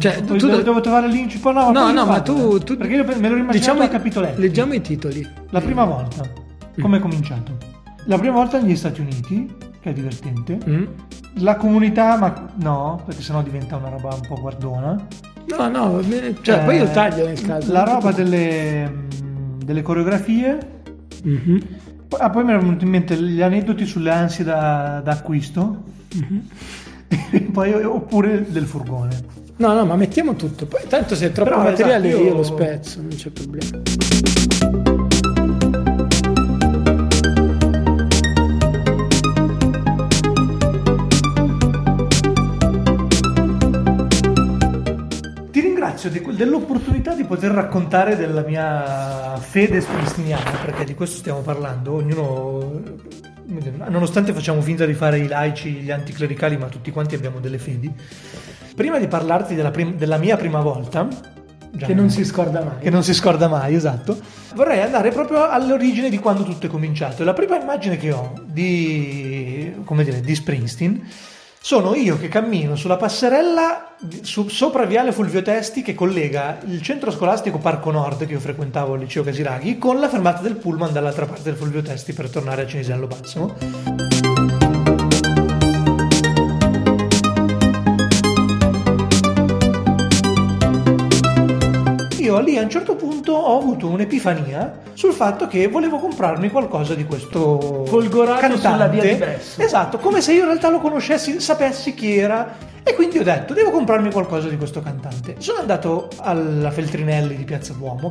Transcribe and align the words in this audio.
Cioè, 0.00 0.24
tu 0.24 0.36
devo, 0.36 0.62
devo 0.62 0.80
trovare 0.80 1.08
l'incipit. 1.08 1.52
No, 1.52 1.70
no, 1.70 1.92
no 1.92 2.06
ma 2.06 2.20
tu, 2.20 2.58
tu, 2.58 2.76
Perché 2.76 2.94
io 2.94 3.04
me 3.04 3.28
lo 3.28 3.52
diciamo, 3.52 3.82
a 3.82 3.88
capitoletti. 3.88 4.40
Leggiamo 4.40 4.72
i 4.72 4.80
titoli. 4.80 5.26
La 5.50 5.60
prima 5.60 5.84
volta. 5.84 6.26
Come 6.80 6.96
è 6.96 7.00
cominciato? 7.00 7.56
La 8.04 8.18
prima 8.18 8.34
volta 8.34 8.58
negli 8.58 8.76
Stati 8.76 9.02
Uniti, 9.02 9.54
che 9.80 9.90
è 9.90 9.92
divertente. 9.92 10.58
Mm. 10.66 10.84
La 11.34 11.56
comunità, 11.56 12.16
ma 12.16 12.48
no, 12.56 13.02
perché 13.04 13.22
sennò 13.22 13.42
diventa 13.42 13.76
una 13.76 13.90
roba 13.90 14.14
un 14.14 14.26
po' 14.26 14.40
guardona. 14.40 15.06
No, 15.46 15.68
no, 15.68 16.02
cioè, 16.42 16.60
eh, 16.60 16.64
poi 16.64 16.76
io 16.76 16.90
taglio 16.90 17.26
nel 17.26 17.40
caso. 17.40 17.72
La 17.72 17.84
roba 17.84 18.12
delle, 18.12 19.06
delle 19.64 19.82
coreografie. 19.82 20.58
Mm-hmm. 21.26 21.58
Ah, 22.18 22.30
poi 22.30 22.44
mi 22.44 22.50
erano 22.50 22.66
venuti 22.66 22.84
in 22.84 22.90
mente 22.90 23.16
gli 23.16 23.42
aneddoti 23.42 23.84
sulle 23.84 24.10
ansie 24.10 24.44
da, 24.44 25.00
da 25.04 25.12
acquisto. 25.12 25.82
Mm-hmm. 26.16 27.50
poi, 27.52 27.72
oppure 27.84 28.50
del 28.50 28.64
furgone. 28.64 29.39
No, 29.60 29.74
no, 29.74 29.84
ma 29.84 29.94
mettiamo 29.94 30.36
tutto. 30.36 30.64
Poi 30.64 30.80
tanto 30.88 31.14
se 31.14 31.26
è 31.26 31.32
troppo 31.32 31.50
Però, 31.50 31.62
materiale 31.62 32.08
esatto, 32.08 32.22
io... 32.22 32.28
io 32.30 32.34
lo 32.34 32.42
spezzo, 32.42 33.02
non 33.02 33.10
c'è 33.10 33.28
problema. 33.28 33.82
Ti 45.50 45.60
ringrazio 45.60 46.08
di, 46.08 46.24
dell'opportunità 46.34 47.12
di 47.12 47.24
poter 47.24 47.50
raccontare 47.50 48.16
della 48.16 48.40
mia 48.40 49.36
fede 49.36 49.82
springstiniana, 49.82 50.52
perché 50.64 50.84
di 50.86 50.94
questo 50.94 51.18
stiamo 51.18 51.40
parlando. 51.40 51.92
Ognuno, 51.96 52.80
nonostante 53.88 54.32
facciamo 54.32 54.60
finta 54.60 54.86
di 54.86 54.94
fare 54.94 55.18
i 55.18 55.26
laici, 55.26 55.70
gli 55.70 55.90
anticlericali, 55.90 56.56
ma 56.56 56.66
tutti 56.66 56.90
quanti 56.90 57.14
abbiamo 57.14 57.40
delle 57.40 57.58
fedi 57.58 57.92
prima 58.74 58.98
di 58.98 59.08
parlarti 59.08 59.54
della, 59.54 59.70
prim- 59.70 59.96
della 59.96 60.16
mia 60.16 60.36
prima 60.36 60.60
volta, 60.60 61.06
che 61.76 61.94
non 61.94 62.10
si 62.10 62.24
scorda 62.24 62.62
mai. 62.62 62.78
Che 62.80 62.90
non 62.90 63.02
si 63.02 63.14
scorda 63.14 63.48
mai, 63.48 63.74
esatto. 63.74 64.18
Vorrei 64.54 64.80
andare 64.80 65.10
proprio 65.10 65.48
all'origine 65.48 66.08
di 66.08 66.18
quando 66.18 66.42
tutto 66.42 66.66
è 66.66 66.68
cominciato. 66.68 67.22
La 67.22 67.32
prima 67.32 67.58
immagine 67.58 67.96
che 67.96 68.12
ho 68.12 68.32
di, 68.46 69.72
come 69.84 70.04
dire, 70.04 70.20
di 70.20 70.34
Springsteen 70.34 71.08
sono 71.62 71.94
io 71.94 72.16
che 72.16 72.28
cammino 72.28 72.74
sulla 72.74 72.96
passerella 72.96 73.96
su, 74.22 74.48
sopra 74.48 74.86
Viale 74.86 75.12
Fulvio 75.12 75.42
Testi 75.42 75.82
che 75.82 75.94
collega 75.94 76.58
il 76.66 76.80
centro 76.80 77.10
scolastico 77.10 77.58
Parco 77.58 77.90
Nord 77.90 78.24
che 78.24 78.32
io 78.32 78.40
frequentavo 78.40 78.94
al 78.94 79.00
liceo 79.00 79.22
Casiraghi 79.22 79.76
con 79.76 80.00
la 80.00 80.08
fermata 80.08 80.40
del 80.40 80.56
pullman 80.56 80.92
dall'altra 80.92 81.26
parte 81.26 81.42
del 81.42 81.56
Fulvio 81.56 81.82
Testi 81.82 82.14
per 82.14 82.30
tornare 82.30 82.62
a 82.62 82.66
Cinisello 82.66 83.06
Balsamo. 83.06 83.99
Lì 92.40 92.58
a 92.58 92.62
un 92.62 92.70
certo 92.70 92.94
punto 92.94 93.32
ho 93.32 93.58
avuto 93.58 93.88
un'epifania 93.88 94.80
sul 94.94 95.12
fatto 95.12 95.46
che 95.46 95.68
volevo 95.68 95.98
comprarmi 95.98 96.50
qualcosa 96.50 96.94
di 96.94 97.04
questo 97.04 97.84
folgorato 97.86 98.40
cantante. 98.40 98.68
sulla 98.68 98.86
via 98.86 99.02
di 99.02 99.14
Bresso. 99.14 99.62
Esatto, 99.62 99.98
come 99.98 100.20
se 100.20 100.32
io 100.32 100.40
in 100.40 100.46
realtà 100.46 100.68
lo 100.68 100.80
conoscessi, 100.80 101.40
sapessi 101.40 101.94
chi 101.94 102.16
era 102.16 102.56
e 102.82 102.94
quindi 102.94 103.18
ho 103.18 103.22
detto 103.22 103.54
devo 103.54 103.70
comprarmi 103.70 104.10
qualcosa 104.10 104.48
di 104.48 104.56
questo 104.56 104.80
cantante. 104.80 105.36
Sono 105.38 105.60
andato 105.60 106.08
alla 106.18 106.70
Feltrinelli 106.70 107.36
di 107.36 107.44
Piazza 107.44 107.72
Duomo 107.74 108.10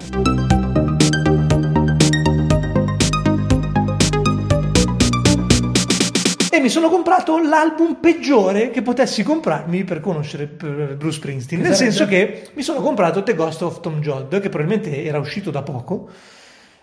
e 6.59 6.61
mi 6.61 6.69
sono 6.69 6.89
comprato 6.89 7.41
l'album 7.41 7.95
peggiore 7.95 8.69
che 8.69 8.81
potessi 8.81 9.23
comprarmi 9.23 9.85
per 9.85 10.01
conoscere 10.01 10.45
Bruce 10.45 11.17
Springsteen. 11.17 11.61
Nel 11.61 11.73
senso 11.73 12.05
che 12.05 12.49
mi 12.53 12.61
sono 12.61 12.81
comprato 12.81 13.23
The 13.23 13.33
Ghost 13.33 13.61
of 13.61 13.79
Tom 13.79 14.01
Jodd, 14.01 14.35
che 14.35 14.49
probabilmente 14.49 15.03
era 15.05 15.19
uscito 15.19 15.51
da 15.51 15.61
poco. 15.61 16.09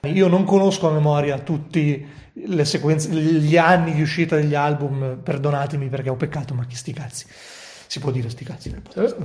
Io 0.04 0.28
non 0.28 0.44
conosco 0.44 0.88
a 0.88 0.92
memoria 0.92 1.38
tutti 1.41 2.06
le 2.32 2.65
sequenze, 2.65 3.10
gli 3.10 3.59
anni 3.59 3.92
di 3.92 4.00
uscita 4.00 4.36
degli 4.36 4.54
album, 4.54 5.19
perdonatemi 5.22 5.88
perché 5.88 6.09
ho 6.09 6.16
peccato, 6.16 6.54
ma 6.54 6.65
chi 6.65 6.75
sti 6.75 6.92
cazzi. 6.94 7.26
Si 7.86 8.00
può 8.00 8.10
dire 8.10 8.31
sti 8.31 8.44
cazzi 8.44 8.70
nel 8.70 8.81
podcast. 8.81 9.16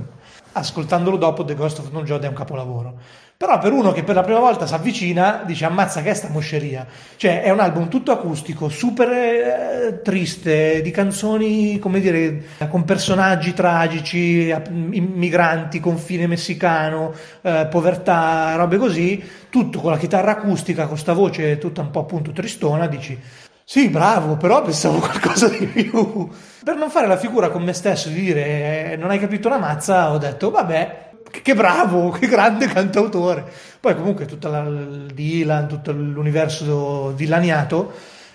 Ascoltandolo 0.52 1.16
dopo, 1.16 1.44
The 1.44 1.54
Ghost 1.54 1.78
of 1.78 1.90
Tom 1.90 2.04
Jodd 2.04 2.24
è 2.24 2.28
un 2.28 2.34
capolavoro. 2.34 2.98
Però 3.42 3.58
per 3.58 3.72
uno 3.72 3.90
che 3.90 4.04
per 4.04 4.14
la 4.14 4.22
prima 4.22 4.38
volta 4.38 4.68
si 4.68 4.74
avvicina, 4.74 5.42
dice 5.44 5.64
ammazza 5.64 6.00
che 6.00 6.10
è 6.10 6.14
sta 6.14 6.28
mosceria. 6.28 6.86
Cioè 7.16 7.42
è 7.42 7.50
un 7.50 7.58
album 7.58 7.88
tutto 7.88 8.12
acustico, 8.12 8.68
super 8.68 9.08
eh, 9.10 10.00
triste, 10.00 10.80
di 10.80 10.92
canzoni, 10.92 11.80
come 11.80 11.98
dire, 11.98 12.44
con 12.68 12.84
personaggi 12.84 13.52
tragici, 13.52 14.54
immigranti, 14.92 15.80
confine 15.80 16.28
messicano, 16.28 17.12
eh, 17.40 17.66
povertà, 17.68 18.54
robe 18.54 18.76
così, 18.76 19.20
tutto 19.50 19.80
con 19.80 19.90
la 19.90 19.98
chitarra 19.98 20.30
acustica, 20.30 20.86
con 20.86 20.96
sta 20.96 21.12
voce 21.12 21.58
tutta 21.58 21.80
un 21.80 21.90
po' 21.90 21.98
appunto 21.98 22.30
tristona, 22.30 22.86
dici 22.86 23.18
sì, 23.64 23.88
bravo, 23.88 24.36
però 24.36 24.62
pensavo 24.62 24.98
qualcosa 25.00 25.48
di 25.48 25.66
più. 25.66 26.28
Per 26.62 26.76
non 26.76 26.90
fare 26.90 27.08
la 27.08 27.16
figura 27.16 27.50
con 27.50 27.64
me 27.64 27.72
stesso 27.72 28.08
di 28.08 28.20
dire 28.20 28.92
eh, 28.92 28.96
non 28.96 29.10
hai 29.10 29.18
capito 29.18 29.48
una 29.48 29.58
mazza, 29.58 30.12
ho 30.12 30.18
detto 30.18 30.50
vabbè, 30.50 31.10
che 31.40 31.54
bravo, 31.54 32.10
che 32.18 32.26
grande 32.26 32.66
cantautore. 32.66 33.44
Poi 33.80 33.94
comunque 33.96 34.26
tutto 34.26 34.48
il 34.48 35.10
Dylan, 35.14 35.68
tutto 35.68 35.92
l'universo 35.92 37.12
dilaniato. 37.16 37.92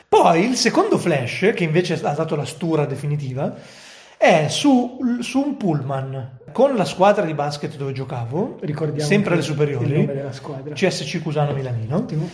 Poi 0.10 0.46
il 0.46 0.56
secondo 0.56 0.98
flash, 0.98 1.52
che 1.54 1.64
invece 1.64 1.94
ha 2.02 2.14
dato 2.14 2.36
la 2.36 2.46
stura 2.46 2.86
definitiva, 2.86 3.54
è 4.18 4.48
su, 4.50 4.98
su, 5.20 5.40
un 5.40 5.58
pullman 5.58 6.40
con 6.52 6.76
la 6.76 6.86
squadra 6.86 7.24
di 7.24 7.34
basket 7.34 7.76
dove 7.76 7.92
giocavo, 7.92 8.58
Ricordiamo 8.62 9.08
sempre 9.08 9.34
alle 9.34 9.44
superiori, 9.44 10.10
CSC 10.74 11.22
Cusano 11.22 11.54
Milanino, 11.54 11.98
Ottimo. 11.98 12.28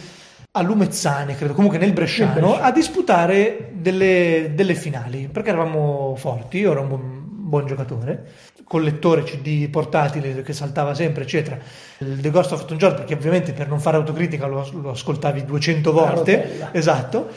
a 0.51 0.61
Lumezzane, 0.61 1.35
credo, 1.35 1.53
comunque 1.53 1.79
nel 1.79 1.91
Bresciano, 1.91 2.33
Bresciano. 2.33 2.61
a 2.61 2.71
disputare 2.71 3.71
delle, 3.73 4.51
delle, 4.53 4.75
finali, 4.75 5.27
perché 5.27 5.49
eravamo 5.49 6.15
forti, 6.15 6.59
io 6.59 6.71
ero 6.71 6.81
un 6.81 6.87
buon 6.87 7.23
buon 7.53 7.67
giocatore, 7.67 8.31
con 8.63 8.81
lettore 8.81 9.23
CD 9.23 9.69
portatile 9.69 10.41
che 10.41 10.53
saltava 10.53 10.93
sempre, 10.93 11.23
eccetera. 11.23 11.57
Il 11.99 12.19
The 12.19 12.29
Ghost 12.29 12.51
of 12.51 12.65
Tom 12.65 12.77
Jones, 12.77 12.97
perché 12.97 13.13
ovviamente 13.13 13.53
per 13.53 13.67
non 13.67 13.79
fare 13.79 13.97
autocritica 13.97 14.45
lo, 14.45 14.67
lo 14.81 14.91
ascoltavi 14.91 15.45
200 15.45 15.91
volte, 15.91 16.69
esatto. 16.71 17.29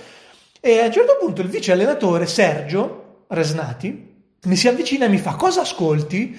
E 0.60 0.81
a 0.81 0.86
un 0.86 0.92
certo 0.92 1.16
punto 1.20 1.42
il 1.42 1.48
vice 1.48 1.72
allenatore 1.72 2.26
Sergio 2.26 3.25
Resnati 3.28 4.15
mi 4.47 4.56
si 4.56 4.69
avvicina 4.69 5.06
e 5.06 5.09
mi 5.09 5.19
fa 5.19 5.34
cosa 5.34 5.62
ascolti? 5.62 6.38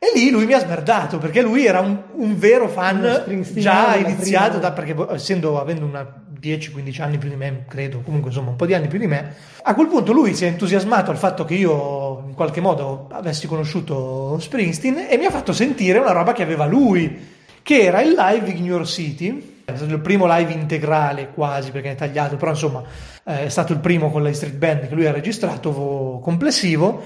E 0.00 0.12
lì 0.14 0.30
lui 0.30 0.46
mi 0.46 0.52
ha 0.52 0.60
smerdato 0.60 1.18
perché 1.18 1.42
lui 1.42 1.66
era 1.66 1.80
un, 1.80 1.96
un 2.12 2.38
vero 2.38 2.68
fan 2.68 3.24
già 3.54 3.96
iniziato 3.96 4.58
da, 4.58 4.70
perché 4.70 4.94
essendo 5.10 5.60
avendo 5.60 5.84
una 5.84 6.06
10-15 6.40 7.02
anni 7.02 7.18
più 7.18 7.28
di 7.28 7.36
me, 7.36 7.64
credo, 7.68 8.00
comunque 8.00 8.30
insomma 8.30 8.50
un 8.50 8.56
po' 8.56 8.66
di 8.66 8.74
anni 8.74 8.88
più 8.88 8.98
di 8.98 9.06
me. 9.06 9.34
A 9.62 9.74
quel 9.74 9.88
punto 9.88 10.12
lui 10.12 10.34
si 10.34 10.44
è 10.44 10.48
entusiasmato 10.48 11.10
al 11.10 11.16
fatto 11.16 11.44
che 11.44 11.54
io 11.54 12.24
in 12.26 12.34
qualche 12.34 12.60
modo 12.60 13.08
avessi 13.10 13.46
conosciuto 13.46 14.38
Springsteen 14.38 15.06
e 15.08 15.16
mi 15.16 15.24
ha 15.24 15.30
fatto 15.30 15.52
sentire 15.52 15.98
una 15.98 16.12
roba 16.12 16.32
che 16.32 16.42
aveva 16.42 16.66
lui, 16.66 17.36
che 17.62 17.82
era 17.82 18.00
il 18.02 18.14
live 18.16 18.50
York 18.50 18.86
City, 18.86 19.62
è 19.64 19.76
stato 19.76 19.92
il 19.92 20.00
primo 20.00 20.26
live 20.26 20.52
integrale 20.52 21.30
quasi 21.34 21.70
perché 21.70 21.90
è 21.90 21.94
tagliato, 21.94 22.36
però 22.36 22.52
insomma 22.52 22.82
eh, 23.24 23.44
è 23.44 23.48
stato 23.48 23.72
il 23.72 23.80
primo 23.80 24.10
con 24.10 24.22
la 24.22 24.32
Street 24.32 24.54
Band 24.54 24.88
che 24.88 24.94
lui 24.94 25.06
ha 25.06 25.12
registrato 25.12 26.20
complessivo 26.22 27.02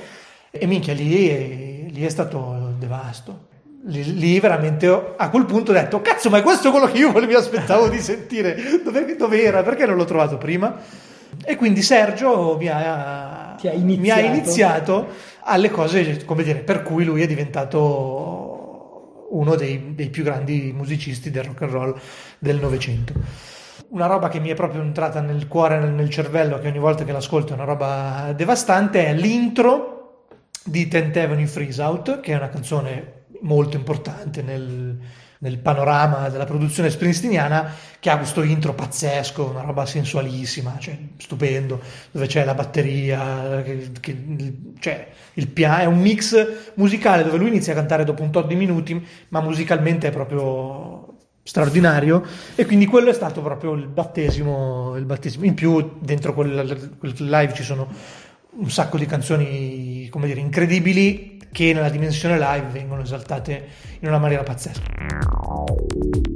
e 0.51 0.67
minchia 0.67 0.95
lì, 0.95 1.91
lì 1.91 2.05
è 2.05 2.09
stato 2.09 2.75
devasto 2.79 3.51
lì, 3.85 4.19
lì, 4.19 4.41
veramente 4.41 5.15
a 5.17 5.31
quel 5.31 5.45
punto 5.45 5.71
ho 5.71 5.75
detto 5.75 6.01
cazzo 6.01 6.31
ma 6.31 6.39
è 6.39 6.43
questo 6.43 6.71
quello 6.71 6.87
che 6.87 6.99
io 6.99 7.13
mi 7.13 7.35
aspettavo 7.35 7.89
di 7.89 8.01
sentire. 8.01 8.57
Dove, 8.83 9.17
dove, 9.17 9.43
era? 9.43 9.63
Perché 9.63 9.87
non 9.87 9.97
l'ho 9.97 10.05
trovato 10.05 10.39
prima? 10.39 10.77
E 11.45 11.57
quindi 11.57 11.83
Sergio 11.83 12.57
mi 12.59 12.69
ha, 12.69 13.55
ha 13.55 13.57
mi 13.77 14.11
ha 14.11 14.21
iniziato 14.21 15.09
alle 15.45 15.71
cose 15.71 16.25
come 16.25 16.43
dire 16.43 16.61
per 16.61 16.83
cui 16.83 17.05
lui 17.05 17.23
è 17.23 17.27
diventato 17.27 18.53
uno 19.31 19.55
dei, 19.55 19.95
dei 19.95 20.11
più 20.11 20.25
grandi 20.25 20.73
musicisti 20.75 21.31
del 21.31 21.45
rock 21.45 21.63
and 21.63 21.71
roll 21.71 22.01
del 22.39 22.61
Novecento. 22.61 23.15
Una 23.89 24.07
roba 24.07 24.29
che 24.29 24.41
mi 24.41 24.49
è 24.49 24.55
proprio 24.55 24.81
entrata 24.81 25.21
nel 25.21 25.49
cuore, 25.49 25.79
nel, 25.79 25.91
nel 25.91 26.09
cervello, 26.09 26.59
che 26.59 26.69
ogni 26.69 26.79
volta 26.79 27.05
che 27.05 27.13
l'ascolto 27.13 27.53
è 27.53 27.57
una 27.57 27.65
roba 27.65 28.33
devastante, 28.35 29.07
è 29.07 29.15
l'intro 29.15 30.27
di 30.65 30.89
Tent 30.89 31.17
Avenue 31.17 31.47
Freeze 31.47 31.83
Out, 31.83 32.21
che 32.21 32.33
è 32.33 32.37
una 32.37 32.49
canzone 32.49 33.22
molto 33.43 33.77
importante 33.77 34.43
nel, 34.43 34.99
nel 35.39 35.59
panorama 35.59 36.29
della 36.29 36.45
produzione 36.45 36.91
springsteeniana 36.91 37.75
che 37.99 38.11
ha 38.11 38.17
questo 38.17 38.43
intro 38.43 38.75
pazzesco, 38.75 39.51
una 39.51 39.63
roba 39.63 39.87
sensualissima, 39.87 40.77
cioè 40.79 40.97
stupendo, 41.17 41.81
dove 42.11 42.27
c'è 42.27 42.45
la 42.45 42.55
batteria, 42.55 43.63
che, 43.63 43.91
che, 44.01 44.25
cioè 44.81 45.09
il 45.35 45.49
piano, 45.49 45.83
è 45.83 45.85
un 45.87 46.01
mix 46.01 46.73
musicale 46.75 47.25
dove 47.25 47.39
lui 47.39 47.49
inizia 47.49 47.73
a 47.73 47.77
cantare 47.77 48.05
dopo 48.05 48.23
un 48.23 48.31
tot 48.31 48.47
di 48.47 48.55
minuti, 48.55 49.05
ma 49.29 49.41
musicalmente 49.41 50.09
è 50.09 50.11
proprio 50.11 51.13
straordinario 51.45 52.25
e 52.55 52.65
quindi 52.65 52.87
quello 52.87 53.11
è 53.11 53.15
stato 53.15 53.43
proprio 53.43 53.73
il 53.73 53.89
battesimo, 53.89 54.97
il 54.97 55.05
battesimo. 55.05 55.45
in 55.45 55.55
più 55.55 55.97
dentro 55.99 56.35
quel, 56.35 56.97
quel 56.99 57.15
live 57.19 57.53
ci 57.53 57.65
sono 57.65 57.89
un 58.55 58.71
sacco 58.71 58.99
di 58.99 59.07
canzoni 59.07 60.09
come 60.11 60.27
dire 60.27 60.41
incredibili 60.41 61.32
che 61.53 61.73
nella 61.73 61.91
dimensione 61.91 62.39
live 62.39 62.67
vengono 62.73 63.03
esaltate 63.03 63.69
in 64.01 64.09
una 64.09 64.19
maniera 64.19 64.43
pazzesca. 64.43 66.32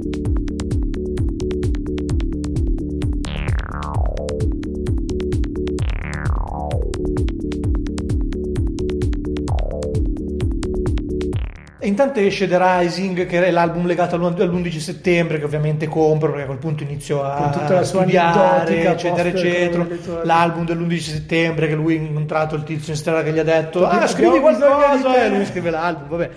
Intanto 11.97 12.19
esce 12.19 12.47
The 12.47 12.59
Rising, 12.59 13.25
che 13.25 13.43
è 13.43 13.49
l'album 13.49 13.87
legato 13.87 14.15
all'11 14.15 14.77
settembre, 14.77 15.39
che 15.39 15.45
ovviamente 15.45 15.87
compro 15.87 16.29
perché 16.29 16.43
a 16.43 16.45
quel 16.45 16.59
punto 16.59 16.83
inizio 16.83 17.23
a 17.23 17.49
tutta 17.49 17.73
la 17.73 17.83
studiare, 17.83 18.85
eccetera, 18.85 19.29
eccetera. 19.29 19.87
L'album 20.23 20.63
dell'11 20.63 20.99
settembre, 20.99 21.67
che 21.67 21.73
lui 21.73 21.97
ha 21.97 22.01
incontrato 22.01 22.55
il 22.55 22.63
tizio 22.63 22.93
in 22.93 22.99
strada 22.99 23.23
che 23.23 23.33
gli 23.33 23.39
ha 23.39 23.43
detto: 23.43 23.87
Ah, 23.87 24.05
scrivi 24.05 24.39
qualcosa, 24.39 25.23
e 25.23 25.29
lui 25.29 25.45
scrive 25.45 25.71
l'album. 25.71 26.07
Vabbè. 26.09 26.29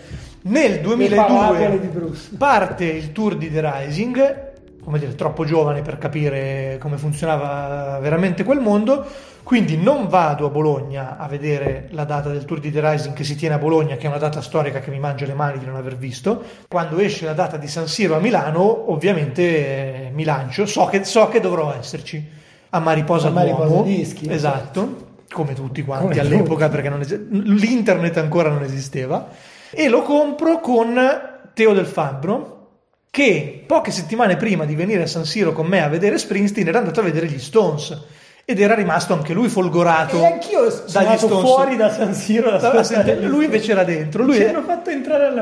Nel 0.43 0.81
2002 0.81 1.81
parte 2.39 2.85
il 2.87 3.13
tour 3.13 3.37
di 3.37 3.53
The 3.53 3.61
Rising, 3.61 4.51
come 4.83 4.99
dire, 4.99 5.15
troppo 5.15 5.45
giovane 5.45 5.83
per 5.83 5.99
capire 5.99 6.79
come 6.81 6.97
funzionava 6.97 7.99
veramente 8.01 8.45
quel 8.45 8.61
mondo 8.61 9.05
quindi 9.43 9.77
non 9.77 10.09
vado 10.09 10.47
a 10.47 10.51
Bologna 10.51 11.17
a 11.17 11.27
vedere 11.27 11.89
la 11.91 12.05
data 12.05 12.29
del 12.29 12.45
Tour 12.45 12.61
di 12.61 12.71
The 12.71 12.81
Rising 12.89 13.15
che 13.15 13.25
si 13.25 13.37
tiene 13.37 13.55
a 13.55 13.59
Bologna, 13.59 13.97
che 13.97 14.05
è 14.05 14.09
una 14.09 14.19
data 14.19 14.41
storica 14.41 14.81
che 14.81 14.91
mi 14.91 14.99
mangio 14.99 15.27
le 15.27 15.35
mani 15.35 15.59
di 15.59 15.65
non 15.65 15.77
aver 15.77 15.97
visto. 15.97 16.43
Quando 16.69 16.99
esce 16.99 17.25
la 17.25 17.33
data 17.33 17.57
di 17.57 17.67
San 17.67 17.89
Siro 17.89 18.17
a 18.17 18.21
Milano, 18.21 18.93
ovviamente 18.93 19.43
eh, 19.43 20.11
mi 20.13 20.25
lancio, 20.25 20.67
so 20.67 20.87
che, 20.87 21.05
so 21.05 21.29
che, 21.29 21.41
dovrò 21.41 21.75
esserci 21.75 22.25
a 22.71 22.79
Mariposa 22.79 23.29
a 23.29 23.31
Mariposa 23.31 23.83
Dischi. 23.83 24.31
Esatto, 24.31 25.09
come 25.31 25.55
tutti 25.55 25.83
quanti 25.83 26.07
come 26.07 26.21
all'epoca, 26.21 26.69
tutti. 26.69 26.83
perché 26.83 27.01
es- 27.01 27.29
l'internet 27.31 28.17
ancora 28.19 28.51
non 28.51 28.63
esisteva. 28.63 29.29
E 29.71 29.89
lo 29.89 30.03
compro 30.03 30.61
con 30.61 30.99
Teo 31.55 31.73
del 31.73 31.87
Fabbro, 31.87 32.69
che 33.11 33.65
poche 33.67 33.91
settimane 33.91 34.37
prima 34.37 34.65
di 34.65 34.75
venire 34.75 35.03
a 35.03 35.07
San 35.07 35.25
Siro 35.25 35.53
con 35.53 35.67
me 35.67 35.83
a 35.83 35.89
vedere 35.89 36.19
Springsteen 36.19 36.69
era 36.69 36.79
andato 36.79 37.01
a 37.01 37.03
vedere 37.03 37.27
gli 37.27 37.39
Stones 37.39 38.19
ed 38.51 38.61
era 38.61 38.75
rimasto 38.75 39.15
anche 39.15 39.33
lui 39.33 39.49
folgorato. 39.49 40.21
E 40.21 40.27
anch'io 40.27 40.71
sono 40.71 41.07
andato 41.07 41.39
fuori 41.39 41.77
da 41.77 41.89
San 41.93 42.15
Siro. 42.15 42.59
Da 42.59 42.83
lui 43.21 43.45
invece 43.45 43.71
era 43.71 43.85
dentro. 43.85 44.25
Lui, 44.25 44.39
è, 44.39 44.53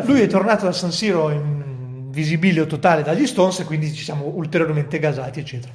lui 0.05 0.20
è 0.20 0.26
tornato 0.26 0.66
da 0.66 0.72
San 0.72 0.93
Siro 0.93 1.31
in 1.31 2.10
visibilio 2.10 2.66
totale 2.66 3.02
dagli 3.02 3.26
Stones 3.26 3.60
e 3.60 3.64
quindi 3.64 3.93
ci 3.94 4.05
siamo 4.05 4.26
ulteriormente 4.34 4.99
gasati, 4.99 5.40
eccetera. 5.40 5.72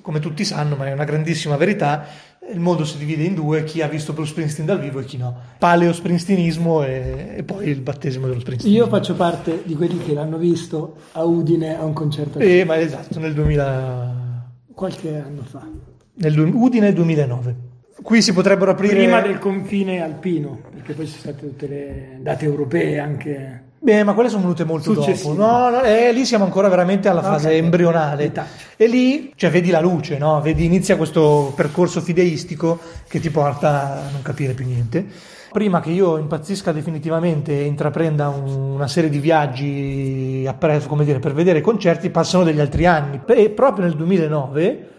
Come 0.00 0.18
tutti 0.18 0.44
sanno, 0.44 0.74
ma 0.74 0.88
è 0.88 0.92
una 0.92 1.04
grandissima 1.04 1.56
verità, 1.56 2.04
il 2.50 2.58
mondo 2.58 2.84
si 2.84 2.98
divide 2.98 3.22
in 3.22 3.34
due, 3.34 3.62
chi 3.62 3.80
ha 3.80 3.86
visto 3.86 4.12
Bruce 4.12 4.32
Springsteen 4.32 4.66
dal 4.66 4.80
vivo 4.80 4.98
e 4.98 5.04
chi 5.04 5.16
no. 5.16 5.32
Paleo 5.58 5.92
Springsteenismo 5.92 6.82
e, 6.82 7.34
e 7.36 7.42
poi 7.44 7.68
il 7.68 7.80
battesimo 7.80 8.26
dello 8.26 8.40
Springsteen. 8.40 8.74
Io 8.74 8.88
faccio 8.88 9.14
parte 9.14 9.62
di 9.64 9.76
quelli 9.76 9.98
che 9.98 10.14
l'hanno 10.14 10.38
visto 10.38 10.96
a 11.12 11.22
Udine 11.22 11.78
a 11.78 11.84
un 11.84 11.92
concerto. 11.92 12.40
Eh, 12.40 12.64
ma 12.64 12.80
esatto, 12.80 13.20
nel 13.20 13.34
2000... 13.34 14.30
Qualche 14.74 15.16
anno 15.16 15.42
fa 15.44 15.91
nel 16.14 16.38
Udine 16.38 16.92
2009. 16.92 17.56
Qui 18.02 18.20
si 18.20 18.32
potrebbero 18.32 18.72
aprire... 18.72 18.96
Prima 18.96 19.20
del 19.20 19.38
confine 19.38 20.02
alpino, 20.02 20.58
perché 20.72 20.92
poi 20.92 21.06
ci 21.06 21.18
sono 21.18 21.32
state 21.32 21.48
tutte 21.48 21.68
le 21.68 22.18
date 22.20 22.44
europee 22.44 22.98
anche... 22.98 23.62
Beh, 23.78 24.04
ma 24.04 24.12
quelle 24.12 24.28
sono 24.28 24.42
venute 24.42 24.64
molto 24.64 24.92
dopo. 24.92 25.32
No, 25.32 25.68
no 25.68 25.82
eh, 25.82 26.12
lì 26.12 26.24
siamo 26.24 26.44
ancora 26.44 26.68
veramente 26.68 27.08
alla 27.08 27.22
fase 27.22 27.48
okay, 27.48 27.58
embrionale. 27.58 28.32
E 28.76 28.86
lì, 28.86 29.32
cioè, 29.34 29.50
vedi 29.50 29.70
la 29.70 29.80
luce, 29.80 30.18
no? 30.18 30.40
Vedi, 30.40 30.64
inizia 30.64 30.96
questo 30.96 31.52
percorso 31.56 32.00
fideistico 32.00 32.78
che 33.08 33.18
ti 33.18 33.30
porta 33.30 34.04
a 34.06 34.10
non 34.12 34.22
capire 34.22 34.52
più 34.52 34.66
niente. 34.66 35.04
Prima 35.50 35.80
che 35.80 35.90
io 35.90 36.16
impazzisca 36.16 36.70
definitivamente 36.70 37.58
e 37.58 37.64
intraprenda 37.64 38.28
un, 38.28 38.52
una 38.52 38.86
serie 38.86 39.10
di 39.10 39.18
viaggi 39.18 40.44
appresso, 40.46 40.86
come 40.86 41.04
dire, 41.04 41.18
per 41.18 41.34
vedere 41.34 41.60
concerti, 41.60 42.08
passano 42.10 42.44
degli 42.44 42.60
altri 42.60 42.86
anni. 42.86 43.20
E 43.26 43.50
proprio 43.50 43.84
nel 43.84 43.96
2009 43.96 44.90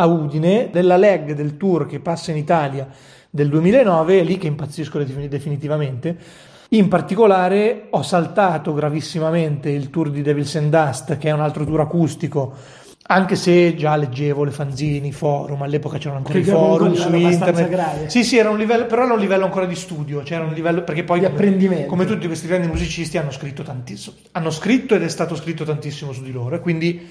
a 0.00 0.06
Udine, 0.06 0.70
della 0.72 0.96
leg 0.96 1.34
del 1.34 1.56
tour 1.56 1.86
che 1.86 2.00
passa 2.00 2.30
in 2.30 2.38
Italia 2.38 2.88
del 3.28 3.48
2009, 3.48 4.20
è 4.20 4.24
lì 4.24 4.38
che 4.38 4.46
impazzisco 4.46 4.98
definitivamente. 4.98 6.16
In 6.70 6.88
particolare 6.88 7.88
ho 7.90 8.02
saltato 8.02 8.72
gravissimamente 8.72 9.68
il 9.70 9.90
tour 9.90 10.10
di 10.10 10.22
Devils 10.22 10.56
and 10.56 10.70
Dust, 10.70 11.18
che 11.18 11.28
è 11.28 11.32
un 11.32 11.40
altro 11.40 11.64
tour 11.64 11.80
acustico, 11.80 12.54
anche 13.08 13.34
se 13.34 13.74
già 13.74 13.96
leggevo 13.96 14.44
le 14.44 14.52
fanzini, 14.52 15.12
forum, 15.12 15.60
all'epoca 15.62 15.98
c'erano 15.98 16.18
ancora 16.18 16.38
i 16.38 16.44
forum 16.44 16.94
su 16.94 17.12
internet. 17.12 17.68
Grave. 17.68 18.08
Sì, 18.08 18.22
sì, 18.24 18.38
era 18.38 18.50
un 18.50 18.56
livello, 18.56 18.86
però 18.86 19.04
era 19.04 19.14
un 19.14 19.20
livello 19.20 19.44
ancora 19.44 19.66
di 19.66 19.74
studio, 19.74 20.22
cioè 20.22 20.38
era 20.38 20.46
un 20.46 20.54
livello 20.54 20.82
perché 20.82 21.02
poi 21.02 21.20
come, 21.20 21.86
come, 21.86 22.04
tutti 22.06 22.26
questi 22.26 22.46
grandi 22.46 22.68
musicisti 22.68 23.18
hanno 23.18 23.32
scritto 23.32 23.64
tantissimo, 23.64 24.16
hanno 24.32 24.50
scritto 24.50 24.94
ed 24.94 25.02
è 25.02 25.08
stato 25.08 25.34
scritto 25.34 25.64
tantissimo 25.64 26.12
su 26.12 26.22
di 26.22 26.30
loro 26.30 26.54
e 26.54 26.60
quindi 26.60 27.08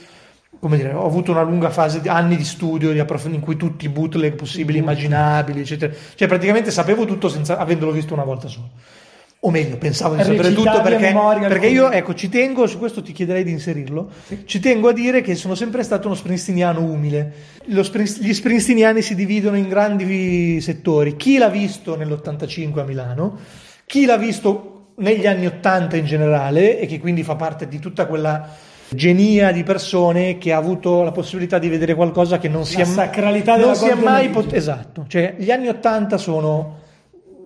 come 0.59 0.75
dire, 0.75 0.91
ho 0.91 1.05
avuto 1.05 1.31
una 1.31 1.41
lunga 1.41 1.69
fase 1.69 2.01
di 2.01 2.09
anni 2.09 2.35
di 2.35 2.43
studio 2.43 2.91
di 2.91 2.99
approf- 2.99 3.31
in 3.31 3.39
cui 3.39 3.55
tutti 3.55 3.85
i 3.85 3.89
bootleg 3.89 4.33
possibili, 4.33 4.79
immaginabili, 4.79 5.61
eccetera. 5.61 5.93
Cioè, 6.15 6.27
praticamente 6.27 6.69
sapevo 6.69 7.05
tutto 7.05 7.29
senza 7.29 7.57
avendolo 7.57 7.91
visto 7.91 8.13
una 8.13 8.23
volta 8.23 8.47
sola. 8.47 8.67
O 9.41 9.51
meglio, 9.51 9.77
pensavo 9.77 10.15
di 10.15 10.23
sapere 10.23 10.51
tutto 10.51 10.81
perché, 10.81 11.15
perché 11.47 11.67
io, 11.67 11.89
ecco, 11.91 12.13
ci 12.13 12.27
tengo, 12.27 12.67
su 12.67 12.77
questo 12.77 13.01
ti 13.01 13.13
chiederei 13.13 13.45
di 13.45 13.51
inserirlo, 13.51 14.09
sì. 14.25 14.41
ci 14.43 14.59
tengo 14.59 14.89
a 14.89 14.91
dire 14.91 15.21
che 15.21 15.35
sono 15.35 15.55
sempre 15.55 15.81
stato 15.83 16.07
uno 16.07 16.15
springsteeniano 16.15 16.81
umile. 16.81 17.33
Spring, 17.81 18.17
gli 18.19 18.33
springsteeniani 18.33 19.01
si 19.01 19.15
dividono 19.15 19.55
in 19.55 19.69
grandi 19.69 20.59
settori. 20.59 21.15
Chi 21.15 21.37
l'ha 21.37 21.47
visto 21.47 21.95
nell'85 21.95 22.79
a 22.79 22.83
Milano, 22.83 23.37
chi 23.85 24.03
l'ha 24.03 24.17
visto 24.17 24.87
negli 24.95 25.25
anni 25.25 25.45
80 25.45 25.95
in 25.95 26.05
generale 26.05 26.77
e 26.77 26.85
che 26.85 26.99
quindi 26.99 27.23
fa 27.23 27.35
parte 27.35 27.69
di 27.69 27.79
tutta 27.79 28.07
quella 28.07 28.45
genia 28.91 29.51
di 29.51 29.63
persone 29.63 30.37
che 30.37 30.51
ha 30.51 30.57
avuto 30.57 31.03
la 31.03 31.11
possibilità 31.11 31.59
di 31.59 31.69
vedere 31.69 31.95
qualcosa 31.95 32.37
che 32.37 32.49
non 32.49 32.65
si 32.65 32.77
la 32.77 32.83
è, 32.83 32.85
sacralità 32.85 33.55
non 33.57 33.75
si 33.75 33.87
è 33.87 33.95
mai 33.95 34.29
potuto. 34.29 34.55
Esatto, 34.55 35.05
cioè 35.07 35.35
gli 35.37 35.51
anni 35.51 35.67
80 35.67 36.17
sono 36.17 36.77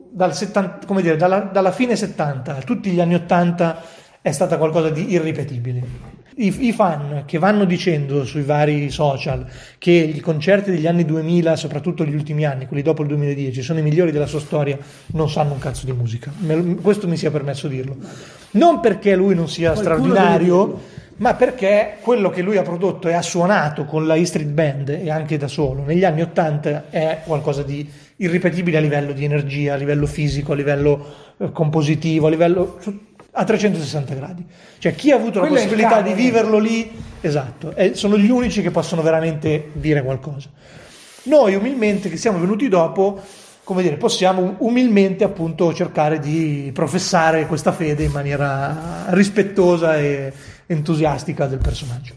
dal 0.09 0.35
70, 0.35 0.85
come 0.85 1.01
dire, 1.01 1.15
dalla, 1.17 1.39
dalla, 1.39 1.71
fine 1.71 1.95
70 1.95 2.57
a 2.57 2.62
tutti 2.62 2.91
gli 2.91 3.00
anni 3.00 3.15
80 3.15 3.81
è 4.21 4.31
stata 4.31 4.57
qualcosa 4.57 4.89
di 4.89 5.12
irripetibile. 5.12 6.12
I, 6.35 6.67
I, 6.67 6.71
fan 6.71 7.23
che 7.25 7.38
vanno 7.38 7.65
dicendo 7.65 8.25
sui 8.25 8.41
vari 8.41 8.89
social 8.89 9.45
che 9.77 9.91
i 9.91 10.19
concerti 10.19 10.71
degli 10.71 10.88
anni 10.88 11.05
2000, 11.05 11.55
soprattutto 11.55 12.05
gli 12.05 12.15
ultimi 12.15 12.45
anni, 12.45 12.65
quelli 12.65 12.81
dopo 12.81 13.03
il 13.03 13.09
2010, 13.09 13.62
sono 13.62 13.79
i 13.79 13.81
migliori 13.83 14.12
della 14.12 14.25
sua 14.25 14.39
storia, 14.39 14.77
non 15.07 15.29
sanno 15.29 15.53
un 15.53 15.59
cazzo 15.59 15.85
di 15.85 15.91
musica. 15.91 16.31
Questo 16.81 17.07
mi 17.07 17.17
sia 17.17 17.29
permesso 17.29 17.67
dirlo. 17.67 17.97
Non 18.51 18.79
perché 18.79 19.15
lui 19.15 19.35
non 19.35 19.47
sia 19.47 19.73
Qualcuno 19.73 19.97
straordinario 19.97 20.79
ma 21.17 21.36
perché 21.36 21.98
quello 22.01 22.29
che 22.29 22.41
lui 22.41 22.58
ha 22.58 22.63
prodotto 22.63 23.08
e 23.08 23.13
ha 23.13 23.22
suonato 23.22 23.86
con 23.86 24.08
la 24.08 24.15
E 24.15 24.25
Street 24.25 24.50
Band 24.50 24.89
e 24.89 25.10
anche 25.10 25.38
da 25.38 25.48
solo 25.48 25.84
negli 25.84 26.03
anni 26.03 26.22
Ottanta 26.22 26.86
è 26.89 27.22
qualcosa 27.24 27.63
di 27.63 27.88
irripetibile 28.17 28.77
a 28.77 28.82
livello 28.82 29.12
di 29.12 29.24
energia, 29.24 29.74
a 29.74 29.77
livello 29.77 30.05
fisico, 30.05 30.53
a 30.53 30.55
livello 30.55 31.05
eh, 31.38 31.51
compositivo, 31.51 32.27
a 32.27 32.29
livello 32.29 32.79
a 33.32 33.43
360 33.43 34.13
gradi. 34.13 34.46
Cioè 34.77 34.96
chi 34.96 35.12
ha 35.12 35.15
avuto 35.15 35.39
Quello 35.39 35.55
la 35.55 35.62
possibilità 35.62 36.01
di 36.01 36.13
viverlo 36.13 36.58
lì, 36.58 36.91
esatto, 37.22 37.75
eh, 37.75 37.96
sono 37.96 38.17
gli 38.17 38.29
unici 38.29 38.62
che 38.62 38.72
possono 38.72 39.01
veramente 39.01 39.70
dire 39.74 40.03
qualcosa. 40.03 40.50
Noi 41.24 41.55
umilmente 41.55 42.10
che 42.10 42.17
siamo 42.17 42.39
venuti 42.39 42.67
dopo, 42.67 43.22
come 43.63 43.82
dire, 43.82 43.96
possiamo 43.96 44.55
umilmente 44.60 45.24
appunto 45.24 45.74
cercare 45.74 46.20
di 46.20 46.70
professare 46.74 47.48
questa 47.48 47.72
fede 47.72 48.03
in 48.03 48.12
maniera 48.12 49.05
rispettosa 49.08 49.98
e 49.98 50.34
entusiastica 50.73 51.45
del 51.47 51.59
personaggio. 51.59 52.15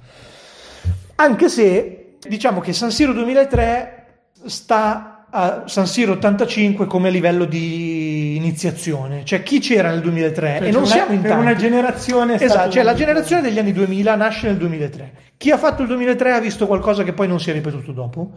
Anche 1.16 1.48
se 1.48 2.16
diciamo 2.26 2.60
che 2.60 2.72
San 2.72 2.90
Siro 2.90 3.12
2003 3.12 4.06
sta 4.46 5.26
a 5.30 5.64
San 5.66 5.86
Siro 5.86 6.12
85 6.12 6.86
come 6.86 7.10
livello 7.10 7.44
di 7.44 8.36
iniziazione, 8.36 9.24
cioè 9.24 9.42
chi 9.42 9.58
c'era 9.58 9.90
nel 9.90 10.00
2003 10.00 10.56
Cioè, 10.58 10.68
e 10.68 10.70
non 10.70 10.86
siamo 10.86 11.12
in 11.12 11.22
tanti. 11.22 11.40
una 11.40 11.54
generazione 11.54 12.40
Esatto, 12.40 12.70
cioè 12.70 12.82
la 12.82 12.94
generazione 12.94 13.42
degli 13.42 13.58
anni 13.58 13.72
2000 13.72 14.14
nasce 14.14 14.46
nel 14.46 14.56
2003. 14.56 15.12
Chi 15.36 15.50
ha 15.50 15.58
fatto 15.58 15.82
il 15.82 15.88
2003 15.88 16.32
ha 16.32 16.40
visto 16.40 16.66
qualcosa 16.66 17.02
che 17.02 17.12
poi 17.12 17.28
non 17.28 17.40
si 17.40 17.50
è 17.50 17.52
ripetuto 17.52 17.92
dopo. 17.92 18.30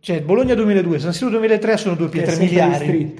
Cioè 0.00 0.22
Bologna 0.22 0.54
2002, 0.54 0.98
San 0.98 1.12
Siro 1.12 1.30
2003 1.30 1.76
sono 1.76 1.94
due 1.94 2.08
pietre 2.08 2.36
miliari. 2.36 3.14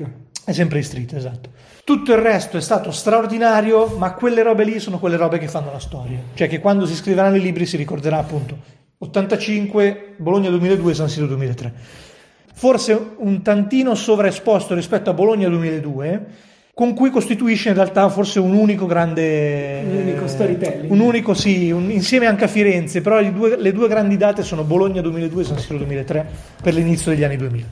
È 0.50 0.52
sempre 0.52 0.80
iscritto, 0.80 1.14
esatto. 1.14 1.50
Tutto 1.84 2.12
il 2.12 2.18
resto 2.18 2.56
è 2.56 2.60
stato 2.60 2.90
straordinario, 2.90 3.94
ma 3.98 4.14
quelle 4.14 4.42
robe 4.42 4.64
lì 4.64 4.80
sono 4.80 4.98
quelle 4.98 5.16
robe 5.16 5.38
che 5.38 5.46
fanno 5.46 5.70
la 5.70 5.78
storia. 5.78 6.18
Cioè 6.34 6.48
che 6.48 6.58
quando 6.58 6.86
si 6.86 6.96
scriveranno 6.96 7.36
i 7.36 7.40
libri 7.40 7.66
si 7.66 7.76
ricorderà 7.76 8.18
appunto 8.18 8.56
85, 8.98 10.14
Bologna 10.16 10.50
2002, 10.50 10.92
San 10.94 11.08
Siro 11.08 11.26
2003. 11.26 11.72
Forse 12.52 13.00
un 13.18 13.42
tantino 13.42 13.94
sovraesposto 13.94 14.74
rispetto 14.74 15.08
a 15.10 15.12
Bologna 15.12 15.48
2002, 15.48 16.26
con 16.74 16.94
cui 16.94 17.10
costituisce 17.10 17.68
in 17.68 17.76
realtà 17.76 18.08
forse 18.08 18.40
un 18.40 18.52
unico 18.52 18.86
grande... 18.86 19.84
Un 19.88 19.96
unico 19.98 20.26
storytelling. 20.26 20.90
Un 20.90 20.98
unico, 20.98 21.32
sì, 21.32 21.70
un- 21.70 21.92
insieme 21.92 22.26
anche 22.26 22.42
a 22.42 22.48
Firenze, 22.48 23.02
però 23.02 23.20
i 23.20 23.32
due- 23.32 23.56
le 23.56 23.70
due 23.72 23.86
grandi 23.86 24.16
date 24.16 24.42
sono 24.42 24.64
Bologna 24.64 25.00
2002 25.00 25.42
e 25.42 25.44
San 25.44 25.58
Siro 25.58 25.78
2003 25.78 26.26
per 26.60 26.74
l'inizio 26.74 27.12
degli 27.12 27.22
anni 27.22 27.36
2000. 27.36 27.66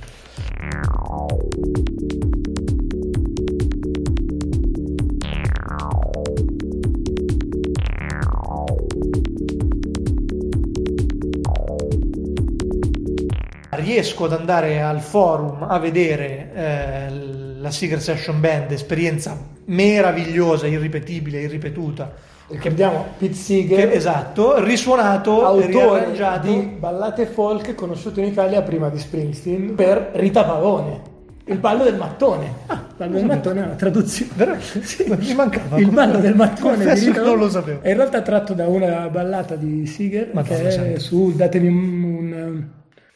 Riesco 13.88 14.26
ad 14.26 14.32
andare 14.32 14.82
al 14.82 15.00
forum 15.00 15.64
a 15.66 15.78
vedere 15.78 16.50
eh, 16.54 17.10
la 17.58 17.70
Secret 17.70 18.00
Session 18.00 18.38
Band, 18.38 18.70
esperienza 18.70 19.36
meravigliosa, 19.64 20.66
irripetibile, 20.66 21.40
irripetuta. 21.40 22.12
Ricordiamo 22.48 23.04
Pete 23.18 23.32
Che, 23.32 23.38
Seeger, 23.38 23.90
esatto, 23.92 24.62
risuonato, 24.62 25.44
autore 25.44 26.12
di 26.42 26.76
ballate 26.78 27.26
folk 27.26 27.74
conosciuto 27.74 28.20
in 28.20 28.26
Italia 28.26 28.62
prima 28.62 28.88
di 28.88 28.98
Springsteen 28.98 29.74
per 29.74 30.10
Rita 30.14 30.44
Pavone. 30.44 31.16
Il 31.44 31.58
ballo 31.58 31.84
del 31.84 31.96
mattone. 31.96 32.52
il 32.68 32.94
ballo 32.96 33.14
del 33.14 33.24
mattone 33.24 33.60
è 33.60 33.64
una 33.64 33.74
traduzione. 33.74 34.32
Veramente? 34.34 34.82
Sì, 34.82 35.04
mi 35.08 35.34
mancava. 35.34 35.78
Il 35.78 35.90
ballo 35.90 36.18
del 36.18 36.34
mattone 36.34 36.94
di 36.94 37.06
Rita 37.06 37.22
non 37.22 37.38
lo 37.38 37.48
sapevo. 37.48 37.80
È 37.80 37.88
in 37.88 37.96
realtà 37.96 38.20
tratto 38.20 38.52
da 38.52 38.66
una 38.66 39.08
ballata 39.08 39.54
di 39.56 39.86
Seeger 39.86 40.30
Madonna 40.34 40.68
che 40.68 40.94
è 40.94 40.98
su 40.98 41.32
datemi 41.34 41.68
un, 41.68 42.02
un- 42.02 42.68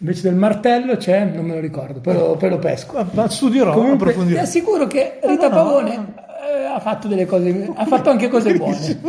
invece 0.02 0.22
del 0.22 0.34
martello 0.34 0.96
c'è, 0.96 1.24
non 1.24 1.44
me 1.46 1.54
lo 1.54 1.60
ricordo, 1.60 2.00
lo, 2.12 2.36
poi 2.36 2.50
lo 2.50 2.58
pesco. 2.58 2.94
Ma- 2.94 3.06
Ma 3.12 3.28
studierò, 3.28 3.72
Comunque, 3.72 4.08
approfondirò. 4.08 4.38
ti 4.40 4.44
assicuro 4.44 4.86
che 4.88 5.20
Rita 5.22 5.48
no, 5.48 5.54
no, 5.54 5.62
Pavone 5.62 5.96
no. 5.96 6.14
eh, 6.50 6.64
ha 6.64 6.80
fatto 6.80 7.06
delle 7.06 7.24
cose, 7.24 7.70
ha 7.72 7.86
fatto 7.86 8.10
anche 8.10 8.28
cose 8.28 8.54
buone. 8.58 9.00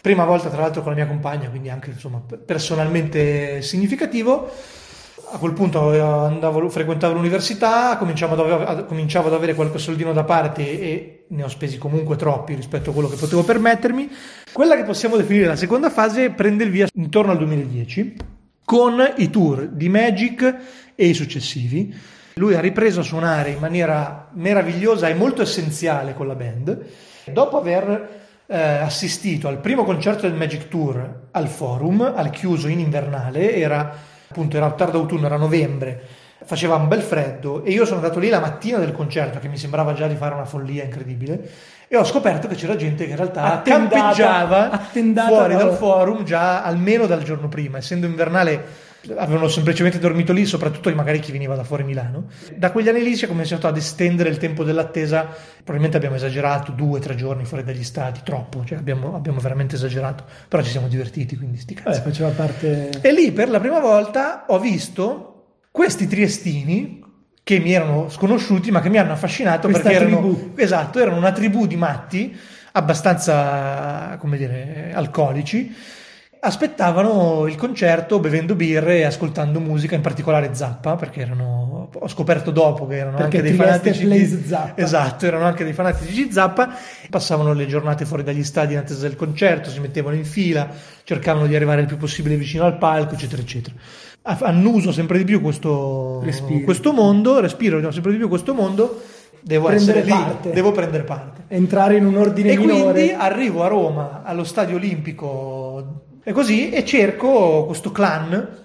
Prima 0.00 0.24
volta, 0.24 0.48
tra 0.48 0.60
l'altro, 0.62 0.82
con 0.82 0.92
la 0.92 0.98
mia 0.98 1.06
compagna, 1.06 1.48
quindi 1.50 1.68
anche 1.70 1.90
insomma, 1.90 2.20
personalmente 2.44 3.60
significativo. 3.62 4.50
A 5.32 5.38
quel 5.38 5.52
punto 5.52 5.92
eh, 5.92 5.98
andavo, 5.98 6.68
frequentavo 6.68 7.14
l'università, 7.14 7.96
cominciavo 7.96 8.34
ad, 8.34 8.40
ave- 8.52 8.64
a- 8.66 8.84
cominciavo 8.84 9.28
ad 9.28 9.34
avere 9.34 9.54
qualche 9.54 9.78
soldino 9.78 10.12
da 10.12 10.24
parte 10.24 10.62
e 10.62 11.24
ne 11.28 11.42
ho 11.42 11.48
spesi 11.48 11.76
comunque 11.78 12.16
troppi 12.16 12.54
rispetto 12.54 12.90
a 12.90 12.92
quello 12.92 13.08
che 13.08 13.16
potevo 13.16 13.42
permettermi. 13.42 14.10
Quella 14.52 14.76
che 14.76 14.84
possiamo 14.84 15.16
definire 15.16 15.46
la 15.46 15.56
seconda 15.56 15.90
fase 15.90 16.30
prende 16.30 16.64
il 16.64 16.70
via 16.70 16.86
intorno 16.94 17.32
al 17.32 17.38
2010 17.38 18.16
con 18.64 19.12
i 19.16 19.30
tour 19.30 19.68
di 19.68 19.88
Magic 19.88 20.56
e 20.94 21.06
i 21.06 21.14
successivi. 21.14 21.94
Lui 22.34 22.54
ha 22.54 22.60
ripreso 22.60 23.00
a 23.00 23.04
suonare 23.04 23.50
in 23.50 23.58
maniera 23.58 24.28
meravigliosa 24.32 25.08
e 25.08 25.14
molto 25.14 25.42
essenziale 25.42 26.14
con 26.14 26.26
la 26.26 26.34
band. 26.34 26.84
Dopo 27.26 27.58
aver 27.58 28.22
eh, 28.46 28.58
assistito 28.58 29.48
al 29.48 29.58
primo 29.58 29.84
concerto 29.84 30.22
del 30.22 30.36
Magic 30.36 30.68
Tour 30.68 31.28
al 31.30 31.48
Forum, 31.48 32.12
al 32.14 32.30
chiuso 32.30 32.68
in 32.68 32.80
invernale, 32.80 33.54
era 33.54 33.96
appunto 34.28 34.56
era 34.56 34.70
tardo 34.72 34.98
autunno, 34.98 35.26
era 35.26 35.36
novembre, 35.36 36.02
faceva 36.44 36.74
un 36.74 36.88
bel 36.88 37.02
freddo 37.02 37.62
e 37.64 37.70
io 37.70 37.84
sono 37.84 38.00
andato 38.00 38.18
lì 38.18 38.28
la 38.28 38.40
mattina 38.40 38.78
del 38.78 38.92
concerto 38.92 39.38
che 39.38 39.48
mi 39.48 39.56
sembrava 39.56 39.94
già 39.94 40.08
di 40.08 40.16
fare 40.16 40.34
una 40.34 40.44
follia 40.44 40.84
incredibile 40.84 41.48
e 41.88 41.96
ho 41.96 42.04
scoperto 42.04 42.48
che 42.48 42.54
c'era 42.54 42.76
gente 42.76 43.04
che 43.04 43.10
in 43.10 43.16
realtà 43.16 43.42
Attendata- 43.54 43.96
campeggiava 43.98 44.70
attendata 44.70 45.28
fuori 45.28 45.54
da- 45.54 45.64
dal 45.64 45.76
forum 45.76 46.24
già 46.24 46.62
almeno 46.62 47.06
dal 47.06 47.22
giorno 47.22 47.48
prima, 47.48 47.78
essendo 47.78 48.06
invernale 48.06 48.92
avevano 49.16 49.48
semplicemente 49.48 49.98
dormito 49.98 50.32
lì, 50.32 50.46
soprattutto 50.46 50.92
magari 50.94 51.20
chi 51.20 51.30
veniva 51.30 51.54
da 51.54 51.62
fuori 51.62 51.84
Milano. 51.84 52.28
Da 52.56 52.70
quegli 52.72 52.88
anni 52.88 53.02
lì 53.02 53.16
si 53.16 53.26
è 53.26 53.28
cominciato 53.28 53.66
ad 53.66 53.76
estendere 53.76 54.30
il 54.30 54.38
tempo 54.38 54.64
dell'attesa, 54.64 55.28
probabilmente 55.56 55.98
abbiamo 55.98 56.16
esagerato, 56.16 56.72
due 56.72 56.98
o 56.98 57.02
tre 57.02 57.14
giorni 57.14 57.44
fuori 57.44 57.64
dagli 57.64 57.84
stati, 57.84 58.20
troppo, 58.24 58.64
cioè 58.64 58.78
abbiamo, 58.78 59.14
abbiamo 59.14 59.40
veramente 59.40 59.74
esagerato, 59.74 60.24
però 60.48 60.62
ci 60.62 60.70
siamo 60.70 60.88
divertiti, 60.88 61.36
quindi 61.36 61.58
sti 61.58 61.74
cazzi. 61.74 62.00
Faceva 62.00 62.30
parte... 62.30 62.88
E 63.02 63.12
lì 63.12 63.30
per 63.32 63.50
la 63.50 63.60
prima 63.60 63.80
volta 63.80 64.44
ho 64.46 64.58
visto 64.58 65.30
questi 65.70 66.06
triestini 66.06 67.03
che 67.44 67.58
mi 67.60 67.72
erano 67.72 68.08
sconosciuti 68.08 68.70
ma 68.70 68.80
che 68.80 68.88
mi 68.88 68.96
hanno 68.98 69.12
affascinato 69.12 69.68
Questa 69.68 69.90
perché 69.90 70.04
erano, 70.04 70.52
esatto, 70.56 70.98
erano 70.98 71.18
una 71.18 71.30
tribù 71.30 71.66
di 71.66 71.76
matti 71.76 72.36
abbastanza, 72.72 74.16
come 74.18 74.36
dire, 74.36 74.90
alcolici. 74.94 75.72
Aspettavano 76.40 77.46
il 77.46 77.54
concerto 77.56 78.18
bevendo 78.18 78.54
birre 78.54 78.98
e 78.98 79.04
ascoltando 79.04 79.60
musica, 79.60 79.94
in 79.94 80.02
particolare 80.02 80.50
Zappa, 80.52 80.94
perché 80.94 81.20
erano, 81.20 81.88
ho 81.90 82.08
scoperto 82.08 82.50
dopo 82.50 82.86
che 82.86 82.96
erano 82.96 83.16
Perché 83.16 83.38
anche 83.38 83.48
dei 83.48 83.56
fanatici 83.56 84.06
di 84.06 84.44
Zappa. 84.46 84.82
Esatto, 84.82 85.24
erano 85.24 85.44
anche 85.44 85.64
dei 85.64 85.72
fanatici 85.72 86.12
di 86.12 86.32
Zappa, 86.32 86.74
passavano 87.08 87.54
le 87.54 87.66
giornate 87.66 88.04
fuori 88.04 88.22
dagli 88.22 88.44
stadi 88.44 88.74
in 88.74 88.80
attesa 88.80 89.06
del 89.06 89.16
concerto, 89.16 89.70
si 89.70 89.80
mettevano 89.80 90.16
in 90.16 90.26
fila, 90.26 90.68
cercavano 91.04 91.46
di 91.46 91.56
arrivare 91.56 91.80
il 91.80 91.86
più 91.86 91.96
possibile 91.96 92.36
vicino 92.36 92.64
al 92.64 92.76
palco, 92.76 93.14
eccetera, 93.14 93.40
eccetera. 93.40 93.74
Annuso 94.26 94.90
sempre 94.90 95.18
di 95.18 95.24
più 95.24 95.42
questo, 95.42 96.24
questo 96.64 96.92
mondo, 96.92 97.40
respiro 97.40 97.92
sempre 97.92 98.12
di 98.12 98.16
più 98.16 98.28
questo 98.28 98.54
mondo, 98.54 99.02
devo 99.42 99.66
Prendere 99.66 99.98
essere 100.00 100.16
lì, 100.16 100.22
parte. 100.22 100.50
devo 100.50 100.72
prendere 100.72 101.02
parte. 101.04 101.42
Entrare 101.48 101.96
in 101.98 102.06
un 102.06 102.16
ordine 102.16 102.52
E 102.52 102.56
minore. 102.56 102.92
quindi 102.92 103.10
arrivo 103.10 103.62
a 103.64 103.68
Roma, 103.68 104.22
allo 104.24 104.44
stadio 104.44 104.76
olimpico, 104.76 106.04
e 106.24 106.32
così, 106.32 106.70
e 106.70 106.86
cerco 106.86 107.66
questo 107.66 107.92
clan. 107.92 108.62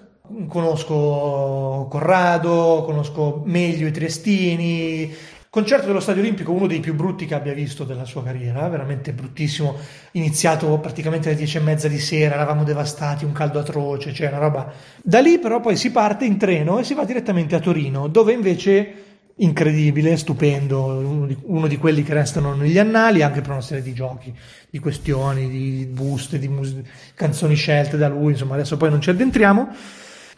Conosco 0.48 1.88
Corrado, 1.89 2.84
conosco 2.86 3.42
meglio 3.46 3.88
i 3.88 3.92
Triestini. 3.92 5.12
Concerto 5.51 5.88
dello 5.88 6.00
Stadio 6.00 6.22
Olimpico, 6.22 6.51
uno 6.51 6.68
dei 6.68 6.79
più 6.79 6.94
brutti 6.94 7.25
che 7.25 7.34
abbia 7.34 7.56
visto 7.56 7.84
della 7.84 8.06
sua 8.06 8.24
carriera, 8.24 8.70
veramente 8.70 9.13
bruttissimo. 9.13 9.77
Iniziato 10.12 10.77
praticamente 10.77 11.27
alle 11.27 11.38
dieci 11.38 11.58
e 11.58 11.62
mezza 11.62 11.88
di 11.88 11.98
sera, 11.98 12.36
eravamo 12.36 12.63
devastati, 12.63 13.25
un 13.25 13.32
caldo 13.32 13.58
atroce, 13.58 14.13
cioè 14.13 14.27
una 14.27 14.38
roba. 14.38 14.72
Da 15.01 15.20
lì, 15.20 15.39
però, 15.39 15.60
poi 15.60 15.75
si 15.75 15.89
parte 15.89 16.25
in 16.25 16.38
treno 16.38 16.77
e 16.77 16.84
si 16.84 16.94
va 16.94 17.03
direttamente 17.03 17.56
a 17.56 17.60
Torino, 17.60 18.08
dove 18.08 18.32
invece 18.32 18.94
incredibile, 19.38 20.18
stupendo, 20.18 20.86
uno 20.86 21.25
di, 21.25 21.36
uno 21.46 21.65
di 21.65 21.77
quelli 21.77 22.03
che 22.03 22.13
restano 22.13 22.53
negli 22.53 22.77
annali, 22.77 23.24
anche 23.24 23.41
per 23.41 23.50
una 23.50 23.62
serie 23.62 23.82
di 23.82 23.94
giochi, 23.94 24.32
di 24.70 24.77
questioni, 24.77 25.50
di 25.50 25.88
buste, 25.91 26.38
di 26.38 26.48
mus- 26.48 26.75
canzoni 27.15 27.56
scelte 27.56 27.98
da 27.98 28.08
lui, 28.08 28.34
insomma 28.34 28.53
adesso 28.53 28.77
poi 28.77 28.91
non 28.91 29.01
ci 29.01 29.10
addentriamo, 29.10 29.68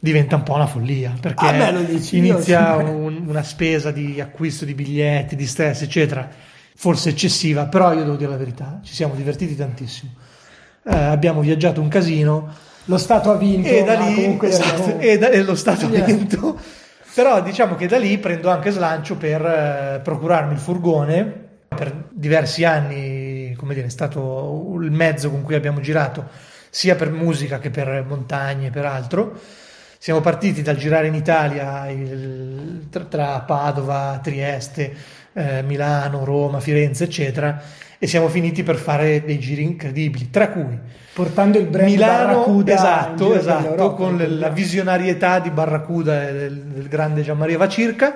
diventa 0.03 0.36
un 0.36 0.41
po' 0.43 0.55
una 0.55 0.65
follia, 0.65 1.13
perché 1.22 1.46
Ah, 1.46 1.72
beh, 1.72 1.86
dici, 1.86 2.17
inizia 2.17 2.75
un- 2.77 3.24
una 3.27 3.43
spesa 3.43 3.91
di 3.91 4.20
acquisto 4.20 4.65
di 4.65 4.74
biglietti, 4.74 5.36
di 5.36 5.46
stress, 5.46 5.84
eccetera, 5.84 6.27
forse 6.75 7.10
eccessiva, 7.10 7.65
però 7.67 7.93
io 7.93 8.03
devo 8.03 8.15
dire 8.15 8.31
la 8.31 8.38
verità, 8.38 8.79
ci 8.84 8.96
siamo 8.96 9.13
divertiti 9.13 9.55
tantissimo. 9.55 10.12
Eh, 10.89 10.96
abbiamo 10.96 11.41
viaggiato 11.41 11.79
un 11.81 11.88
casino, 11.88 12.51
Lo 12.86 12.98
Stato 12.98 13.29
ha 13.29 13.38
vinto, 13.38 13.67
e 13.67 13.84
da 13.84 13.93
lì 13.93 14.15
comunque 14.15 14.48
esatto, 14.48 14.98
e, 14.98 15.20
da- 15.20 15.29
e 15.29 15.43
lo 15.43 15.53
Stato 15.55 15.86
ha 15.86 15.89
Yeah. 15.89 16.03
vinto. 16.03 16.60
Però 17.13 17.39
diciamo 17.43 17.75
che 17.75 17.86
da 17.88 18.00
lì 18.00 18.17
prendo 18.17 18.50
anche 18.50 18.72
slancio 18.72 19.17
per 19.17 19.46
eh, 19.46 20.00
procurarmi 20.03 20.53
il 20.53 20.60
furgone. 20.60 21.50
Per 21.67 22.08
diversi 22.10 22.63
anni, 22.65 23.53
come 23.55 23.75
dire, 23.75 23.86
è 23.86 23.89
stato 23.89 24.75
il 24.81 24.89
mezzo 24.91 25.29
con 25.29 25.43
cui 25.43 25.53
abbiamo 25.55 25.79
girato 25.79 26.27
sia 26.70 26.96
per 26.96 27.12
musica 27.12 27.60
che 27.60 27.70
per 27.70 28.03
montagne 28.08 28.67
e 28.67 28.72
per 28.72 28.86
altro. 28.86 29.39
Siamo 30.03 30.20
partiti 30.20 30.63
dal 30.63 30.77
girare 30.77 31.05
in 31.05 31.13
Italia 31.13 31.88
il- 31.88 32.88
tra, 32.89 33.03
tra 33.03 33.39
Padova, 33.41 34.20
Trieste, 34.24 34.91
eh, 35.31 35.62
Milano, 35.62 36.24
Roma, 36.25 36.60
Firenze, 36.60 37.03
eccetera, 37.03 37.62
e 38.00 38.08
siamo 38.08 38.27
finiti 38.27 38.63
per 38.63 38.77
fare 38.77 39.24
dei 39.24 39.38
giri 39.38 39.62
incredibili, 39.62 40.31
tra 40.31 40.50
cui 40.50 40.75
portando 41.13 41.60
il 41.60 41.67
brand 41.67 41.88
Milano, 41.88 42.25
Barracuda 42.34 42.74
esatto, 42.74 43.34
esatto, 43.36 43.93
con 43.93 44.17
le- 44.17 44.27
la 44.27 44.50
visionarietà 44.50 45.38
di 45.38 45.51
Barracuda 45.51 46.27
e 46.29 46.34
del, 46.34 46.62
del 46.63 46.88
grande 46.88 47.22
Gianmaria 47.22 47.60
Vacirca. 47.60 48.15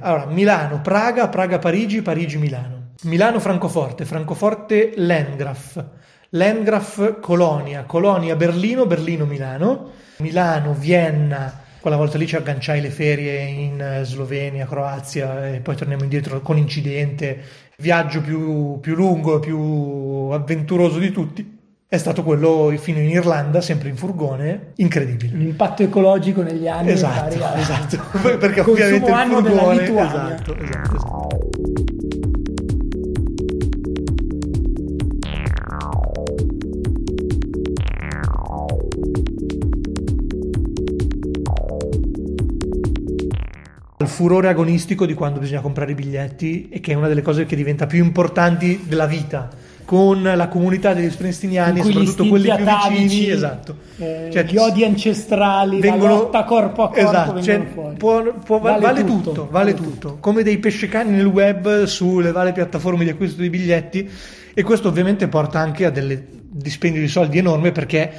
Allora, 0.00 0.26
Milano, 0.26 0.80
Praga, 0.80 1.28
Praga, 1.28 1.60
Parigi, 1.60 2.02
Parigi, 2.02 2.36
Milano. 2.36 2.94
Milano, 3.02 3.38
Francoforte, 3.38 4.04
Francoforte, 4.04 4.94
Landgraf. 4.96 5.84
Landgraf, 6.34 7.20
Colonia, 7.20 7.84
Colonia, 7.84 8.36
Berlino, 8.36 8.86
Berlino, 8.86 9.26
Milano. 9.26 9.90
Milano, 10.18 10.72
Vienna, 10.72 11.60
quella 11.80 11.96
volta 11.96 12.16
lì 12.16 12.26
ci 12.26 12.36
agganciai 12.36 12.80
le 12.80 12.90
ferie 12.90 13.40
in 13.42 13.80
eh, 13.80 14.04
Slovenia, 14.04 14.66
Croazia 14.66 15.52
e 15.52 15.60
poi 15.60 15.76
torniamo 15.76 16.04
indietro 16.04 16.40
con 16.40 16.56
incidente, 16.56 17.40
viaggio 17.78 18.20
più, 18.20 18.78
più 18.80 18.94
lungo, 18.94 19.40
più 19.40 20.30
avventuroso 20.30 20.98
di 20.98 21.10
tutti. 21.10 21.58
È 21.86 21.98
stato 21.98 22.22
quello 22.22 22.72
fino 22.78 23.00
in 23.00 23.10
Irlanda, 23.10 23.60
sempre 23.60 23.90
in 23.90 23.96
furgone, 23.96 24.72
incredibile. 24.76 25.36
L'impatto 25.36 25.82
ecologico 25.82 26.40
negli 26.40 26.66
anni. 26.66 26.92
Esatto, 26.92 27.34
esatto. 27.56 27.98
Perché 28.38 28.60
ovviamente 28.60 29.10
il 29.10 29.16
furgone... 29.28 29.82
Esatto, 29.82 30.56
esatto, 30.56 30.96
esatto. 30.96 31.91
Il 44.02 44.08
furore 44.08 44.48
agonistico 44.48 45.06
di 45.06 45.14
quando 45.14 45.40
bisogna 45.40 45.60
comprare 45.60 45.92
i 45.92 45.94
biglietti 45.94 46.68
e 46.70 46.80
che 46.80 46.92
è 46.92 46.94
una 46.94 47.08
delle 47.08 47.22
cose 47.22 47.46
che 47.46 47.56
diventa 47.56 47.86
più 47.86 48.04
importanti 48.04 48.84
della 48.86 49.06
vita 49.06 49.48
con 49.84 50.22
la 50.22 50.48
comunità 50.48 50.94
degli 50.94 51.10
sprintiniani, 51.10 51.82
soprattutto 51.82 52.26
quelli 52.26 52.54
più 52.54 52.64
vicini, 52.64 53.30
esatto. 53.30 53.76
Eh, 53.98 54.30
cioè, 54.32 54.44
gli 54.44 54.56
odi 54.56 54.84
ancestrali, 54.84 55.80
vengono, 55.80 56.12
la 56.12 56.18
lotta 56.20 56.44
corpo 56.44 56.82
a 56.84 56.88
corpo 56.88 57.00
esatto, 57.00 57.42
cioè, 57.42 57.58
può, 57.60 58.22
può, 58.44 58.58
vale, 58.58 58.80
vale, 58.80 59.04
tutto, 59.04 59.30
tutto 59.30 59.48
vale, 59.50 59.74
tutto. 59.74 59.90
tutto, 59.90 60.16
come 60.20 60.42
dei 60.42 60.58
pescecani 60.58 61.10
nel 61.10 61.26
web 61.26 61.84
sulle 61.84 62.32
varie 62.32 62.52
piattaforme 62.52 63.04
di 63.04 63.10
acquisto 63.10 63.42
di 63.42 63.50
biglietti 63.50 64.08
e 64.54 64.62
questo 64.62 64.88
ovviamente 64.88 65.28
porta 65.28 65.58
anche 65.58 65.84
a 65.84 65.90
delle 65.90 66.24
dispendio 66.30 67.00
di 67.00 67.08
soldi 67.08 67.38
enorme 67.38 67.72
perché 67.72 68.10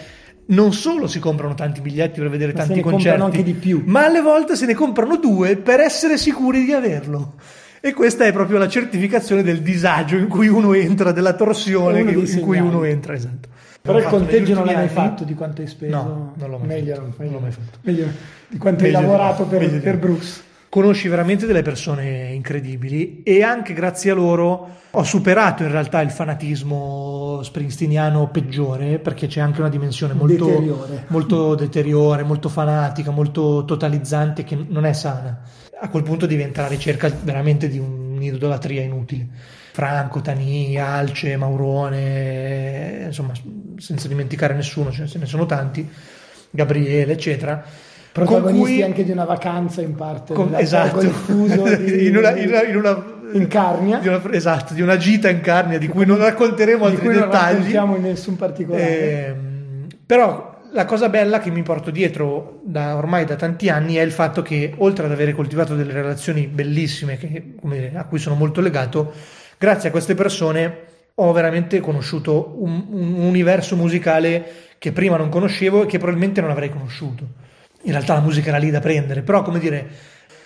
non 0.47 0.73
solo 0.73 1.07
si 1.07 1.19
comprano 1.19 1.53
tanti 1.53 1.81
biglietti 1.81 2.19
per 2.19 2.29
vedere 2.29 2.53
ma 2.53 2.65
tanti 2.65 2.81
concerti, 2.81 3.81
ma 3.85 4.05
alle 4.05 4.21
volte 4.21 4.55
se 4.55 4.65
ne 4.65 4.73
comprano 4.73 5.17
due 5.17 5.55
per 5.55 5.79
essere 5.79 6.17
sicuri 6.17 6.65
di 6.65 6.73
averlo. 6.73 7.35
E 7.79 7.93
questa 7.93 8.25
è 8.25 8.31
proprio 8.31 8.57
la 8.57 8.69
certificazione 8.69 9.43
del 9.43 9.61
disagio 9.61 10.15
in 10.15 10.29
cui 10.29 10.47
uno 10.47 10.73
entra, 10.73 11.11
della 11.11 11.33
torsione 11.33 11.99
in 11.99 12.39
cui 12.39 12.59
uno 12.59 12.83
entra, 12.83 13.13
esatto. 13.13 13.49
Però 13.81 13.97
il 13.97 14.05
conteggio 14.05 14.53
non 14.53 14.65
l'hai 14.65 14.75
mai 14.75 14.87
fatto 14.87 15.25
di 15.25 15.33
quanto 15.33 15.61
hai 15.61 15.67
speso? 15.67 15.93
No, 15.93 16.33
non 16.37 16.49
l'ho 16.49 16.57
mai 16.57 16.67
meglio, 16.67 16.95
fatto. 16.95 17.13
Meglio, 17.17 17.39
fatto. 17.39 17.77
Meglio 17.81 18.07
di 18.47 18.57
quanto 18.57 18.83
meglio 18.83 18.97
hai 18.97 19.03
lavorato 19.03 19.43
per, 19.45 19.81
per 19.81 19.97
Brooks 19.97 20.43
conosci 20.73 21.07
veramente 21.07 21.45
delle 21.45 21.61
persone 21.61 22.31
incredibili 22.33 23.21
e 23.21 23.43
anche 23.43 23.73
grazie 23.73 24.09
a 24.09 24.15
loro 24.15 24.69
ho 24.89 25.03
superato 25.03 25.61
in 25.61 25.69
realtà 25.69 26.01
il 26.01 26.09
fanatismo 26.09 27.41
springsteeniano 27.43 28.29
peggiore 28.29 28.97
perché 28.97 29.27
c'è 29.27 29.39
anche 29.39 29.59
una 29.59 29.69
dimensione 29.69 30.15
molto 30.15 30.47
deteriore. 30.47 31.05
molto, 31.09 31.53
deteriore, 31.53 32.23
molto 32.23 32.49
fanatica, 32.49 33.11
molto 33.11 33.65
totalizzante 33.65 34.43
che 34.43 34.57
non 34.67 34.87
è 34.87 34.93
sana. 34.93 35.43
A 35.79 35.89
quel 35.89 36.01
punto 36.01 36.25
diventa 36.25 36.63
la 36.63 36.69
ricerca 36.69 37.07
veramente 37.21 37.67
di 37.67 37.77
un'idolatria 37.77 38.81
inutile. 38.81 39.27
Franco, 39.73 40.21
Tani, 40.21 40.75
Alce, 40.79 41.37
Maurone, 41.37 43.03
insomma, 43.05 43.33
senza 43.77 44.07
dimenticare 44.07 44.55
nessuno, 44.55 44.91
ce 44.91 45.19
ne 45.19 45.25
sono 45.27 45.45
tanti, 45.45 45.87
Gabriele, 46.49 47.13
eccetera 47.13 47.91
protagonisti 48.13 48.59
cui, 48.59 48.83
anche 48.83 49.03
di 49.03 49.11
una 49.11 49.25
vacanza 49.25 49.81
in 49.81 49.95
parte 49.95 50.33
con, 50.33 50.53
esatto. 50.55 50.99
di, 51.01 52.07
in, 52.07 52.15
una, 52.15 52.35
in, 52.35 52.47
una, 52.47 52.63
in, 52.63 52.77
una, 52.77 53.05
in 53.33 53.47
Carnia. 53.47 53.97
di 53.97 54.07
una, 54.07 54.21
esatto 54.31 54.75
di 54.75 54.81
una 54.81 54.97
gita 54.97 55.29
in 55.29 55.41
Carnia 55.41 55.79
di 55.79 55.87
cui 55.87 56.05
non 56.05 56.17
racconteremo 56.17 56.85
altri 56.85 57.07
dettagli 57.07 57.19
non 57.19 57.31
raccontiamo 57.31 57.95
in 57.95 58.01
nessun 58.03 58.35
particolare. 58.35 58.87
Eh, 58.87 59.35
però 60.05 60.61
la 60.73 60.85
cosa 60.85 61.09
bella 61.09 61.39
che 61.39 61.49
mi 61.49 61.63
porto 61.63 61.89
dietro 61.89 62.59
da 62.63 62.95
ormai 62.95 63.25
da 63.25 63.35
tanti 63.35 63.69
anni 63.69 63.95
è 63.95 64.01
il 64.01 64.11
fatto 64.11 64.43
che 64.43 64.75
oltre 64.77 65.05
ad 65.05 65.11
avere 65.11 65.33
coltivato 65.33 65.75
delle 65.75 65.93
relazioni 65.93 66.45
bellissime 66.45 67.17
che, 67.17 67.55
dire, 67.61 67.93
a 67.95 68.05
cui 68.05 68.19
sono 68.19 68.35
molto 68.35 68.61
legato 68.61 69.11
grazie 69.57 69.89
a 69.89 69.91
queste 69.91 70.13
persone 70.13 70.81
ho 71.15 71.31
veramente 71.31 71.79
conosciuto 71.79 72.57
un, 72.59 72.85
un 72.89 73.13
universo 73.21 73.75
musicale 73.75 74.45
che 74.77 74.91
prima 74.91 75.17
non 75.17 75.29
conoscevo 75.29 75.83
e 75.83 75.85
che 75.87 75.97
probabilmente 75.97 76.41
non 76.41 76.51
avrei 76.51 76.69
conosciuto 76.69 77.41
in 77.83 77.91
realtà 77.91 78.13
la 78.13 78.21
musica 78.21 78.49
era 78.49 78.57
lì 78.57 78.69
da 78.69 78.79
prendere, 78.79 79.21
però 79.21 79.41
come 79.41 79.59
dire, 79.59 79.87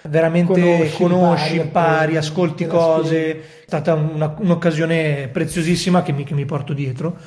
veramente 0.04 0.62
conosci, 0.62 0.95
conosci 0.97 1.56
impari, 1.56 1.65
impari 1.65 2.17
ascolti 2.17 2.65
cose, 2.65 3.32
è 3.32 3.41
stata 3.65 3.93
una, 3.93 4.36
un'occasione 4.38 5.30
preziosissima 5.32 6.04
che 6.04 6.12
mi, 6.12 6.23
che 6.23 6.34
mi 6.34 6.45
porto 6.45 6.73
dietro. 6.73 7.17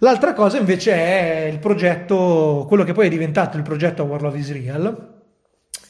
L'altra 0.00 0.32
cosa 0.32 0.58
invece 0.58 0.92
è 0.92 1.48
il 1.50 1.58
progetto, 1.58 2.66
quello 2.68 2.84
che 2.84 2.92
poi 2.92 3.06
è 3.06 3.10
diventato 3.10 3.56
il 3.56 3.62
progetto 3.62 4.04
War 4.04 4.22
Love 4.22 4.38
is 4.38 4.52
Real 4.52 5.16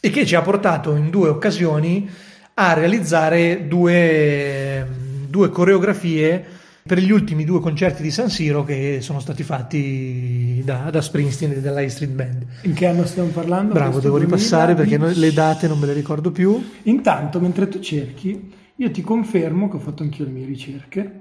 e 0.01 0.11
che 0.11 0.25
ci 0.25 0.35
ha 0.35 0.42
portato 0.42 0.94
in 0.94 1.11
due 1.11 1.29
occasioni 1.29 2.09
a 2.55 2.73
realizzare 2.73 3.66
due, 3.66 4.87
due 5.29 5.51
coreografie 5.51 6.57
per 6.88 7.01
gli 7.01 7.11
ultimi 7.11 7.44
due 7.44 7.61
concerti 7.61 8.03
di 8.03 8.11
San 8.11 8.31
Siro 8.31 8.64
che 8.64 9.01
sono 9.03 9.20
stati 9.20 9.42
fatti 9.42 10.62
da, 10.64 10.88
da 10.90 11.03
Springsteen 11.03 11.53
e 11.53 11.61
dalla 11.61 11.87
Street 11.87 12.12
Band. 12.12 12.46
In 12.62 12.72
che 12.72 12.87
anno 12.87 13.05
stiamo 13.05 13.29
parlando? 13.29 13.74
Bravo, 13.74 14.01
devo 14.01 14.16
ripassare 14.16 14.74
perché 14.74 14.96
le 14.96 15.33
date 15.35 15.68
non 15.68 15.79
me 15.79 15.85
le 15.85 15.92
ricordo 15.92 16.33
più. 16.33 16.66
Intanto, 16.85 17.40
mentre 17.40 17.68
tu 17.68 17.79
cerchi, 17.81 18.51
io 18.74 18.90
ti 18.90 19.03
confermo 19.03 19.68
che 19.68 19.77
ho 19.77 19.81
fatto 19.81 20.03
anch'io 20.03 20.24
le 20.24 20.31
mie 20.31 20.46
ricerche. 20.46 21.20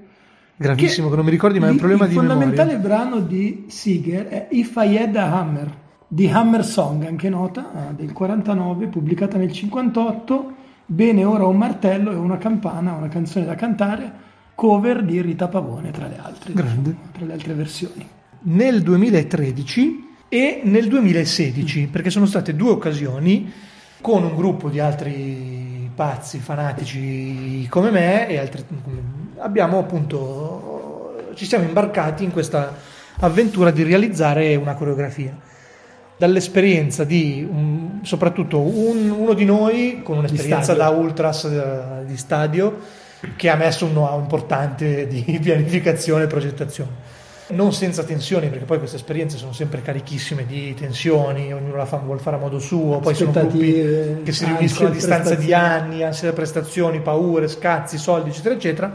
Gravissimo, 0.56 1.08
che, 1.08 1.10
che 1.10 1.16
non 1.16 1.24
mi 1.26 1.30
ricordi, 1.30 1.58
ma 1.58 1.66
è 1.66 1.70
un 1.70 1.76
problema 1.76 2.06
di 2.06 2.14
memoria. 2.14 2.32
Il 2.32 2.38
fondamentale 2.38 2.78
brano 2.78 3.20
di 3.20 3.66
Seeger 3.68 4.26
è 4.28 4.48
If 4.50 4.72
I 4.74 4.96
Had 4.96 5.16
a 5.16 5.38
Hammer, 5.38 5.76
di 6.08 6.28
Hammer 6.28 6.64
Song, 6.64 7.04
anche 7.04 7.28
nota, 7.28 7.72
ah, 7.74 7.92
del 7.92 8.14
49, 8.14 8.86
pubblicata 8.86 9.36
nel 9.36 9.52
58. 9.52 10.54
Bene, 10.86 11.24
ora 11.24 11.44
un 11.44 11.58
martello 11.58 12.10
e 12.10 12.14
una 12.14 12.38
campana, 12.38 12.94
una 12.94 13.08
canzone 13.08 13.44
da 13.44 13.54
cantare 13.54 14.26
cover 14.58 15.04
di 15.04 15.20
Rita 15.20 15.46
Pavone 15.46 15.92
tra 15.92 16.08
le 16.08 16.18
altre, 16.20 16.52
Grande. 16.52 16.96
Tra 17.12 17.24
le 17.24 17.32
altre 17.32 17.54
versioni. 17.54 18.04
Nel 18.40 18.82
2013 18.82 20.16
e 20.28 20.62
nel 20.64 20.88
2016, 20.88 21.86
perché 21.86 22.10
sono 22.10 22.26
state 22.26 22.56
due 22.56 22.70
occasioni 22.70 23.52
con 24.00 24.24
un 24.24 24.34
gruppo 24.34 24.68
di 24.68 24.80
altri 24.80 25.88
pazzi, 25.94 26.40
fanatici 26.40 27.68
come 27.68 27.92
me 27.92 28.26
e 28.26 28.36
altri, 28.36 28.64
abbiamo 29.36 29.78
appunto 29.78 31.28
ci 31.36 31.44
siamo 31.44 31.64
imbarcati 31.64 32.24
in 32.24 32.32
questa 32.32 32.74
avventura 33.20 33.70
di 33.70 33.84
realizzare 33.84 34.56
una 34.56 34.74
coreografia 34.74 35.38
dall'esperienza 36.16 37.04
di 37.04 37.46
un, 37.48 38.00
soprattutto 38.02 38.58
un, 38.58 39.08
uno 39.08 39.34
di 39.34 39.44
noi 39.44 40.00
con 40.02 40.18
un'esperienza 40.18 40.74
da 40.74 40.88
ultras 40.88 41.44
eh, 41.44 42.04
di 42.06 42.16
stadio 42.16 43.06
che 43.36 43.48
ha 43.48 43.56
messo 43.56 43.84
un 43.84 43.92
know-how 43.92 44.20
importante 44.20 45.06
di 45.06 45.38
pianificazione 45.42 46.24
e 46.24 46.26
progettazione. 46.26 47.16
Non 47.50 47.72
senza 47.72 48.02
tensioni, 48.04 48.48
perché 48.48 48.66
poi 48.66 48.76
queste 48.76 48.96
esperienze 48.96 49.38
sono 49.38 49.54
sempre 49.54 49.80
carichissime 49.80 50.44
di 50.44 50.74
tensioni, 50.74 51.50
ognuno 51.52 51.76
la 51.76 51.86
fa, 51.86 51.96
vuole 51.96 52.20
fare 52.20 52.36
a 52.36 52.38
modo 52.38 52.58
suo, 52.58 52.98
poi 52.98 53.14
sono 53.14 53.32
gruppi 53.32 54.20
che 54.22 54.32
si 54.32 54.44
riuniscono 54.44 54.88
a 54.88 54.92
distanza 54.92 55.34
di 55.34 55.54
anni, 55.54 56.02
ansia 56.02 56.28
da 56.28 56.34
prestazioni, 56.34 57.00
paure, 57.00 57.48
scazzi, 57.48 57.96
soldi, 57.96 58.28
eccetera, 58.28 58.54
eccetera. 58.54 58.94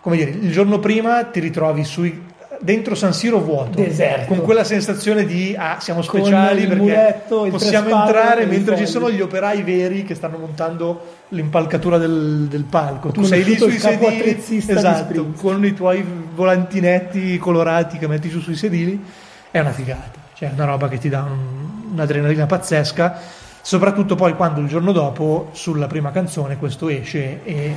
Come 0.00 0.16
dire, 0.16 0.30
il 0.30 0.52
giorno 0.52 0.78
prima 0.78 1.24
ti 1.24 1.40
ritrovi 1.40 1.82
sui 1.82 2.28
dentro 2.60 2.94
San 2.94 3.14
Siro 3.14 3.40
vuoto, 3.40 3.80
Deserto. 3.80 4.26
con 4.26 4.42
quella 4.42 4.64
sensazione 4.64 5.24
di 5.24 5.54
ah, 5.56 5.78
siamo 5.80 6.02
speciali 6.02 6.66
perché 6.66 6.82
muletto, 6.82 7.48
possiamo 7.50 7.88
entrare 7.88 8.44
mentre 8.44 8.76
ci 8.76 8.86
sono 8.86 9.10
gli 9.10 9.20
operai 9.20 9.62
veri 9.62 10.04
che 10.04 10.14
stanno 10.14 10.36
montando 10.36 11.18
l'impalcatura 11.28 11.96
del, 11.96 12.46
del 12.48 12.64
palco. 12.64 13.10
Tu 13.10 13.22
sei 13.24 13.44
lì 13.44 13.56
sui 13.56 13.78
sedili, 13.78 14.42
esatto, 14.66 15.32
con 15.36 15.64
i 15.64 15.72
tuoi 15.72 16.04
volantinetti 16.34 17.38
colorati 17.38 17.98
che 17.98 18.06
metti 18.06 18.28
su 18.28 18.40
sui 18.40 18.56
sedili, 18.56 19.02
è 19.50 19.58
una 19.58 19.72
figata, 19.72 20.18
cioè 20.34 20.50
è 20.50 20.52
una 20.52 20.66
roba 20.66 20.88
che 20.88 20.98
ti 20.98 21.08
dà 21.08 21.22
un, 21.22 21.92
un'adrenalina 21.92 22.44
pazzesca, 22.44 23.18
soprattutto 23.62 24.14
poi 24.16 24.34
quando 24.34 24.60
il 24.60 24.68
giorno 24.68 24.92
dopo 24.92 25.48
sulla 25.52 25.86
prima 25.86 26.10
canzone 26.10 26.58
questo 26.58 26.88
esce 26.88 27.40
e 27.42 27.76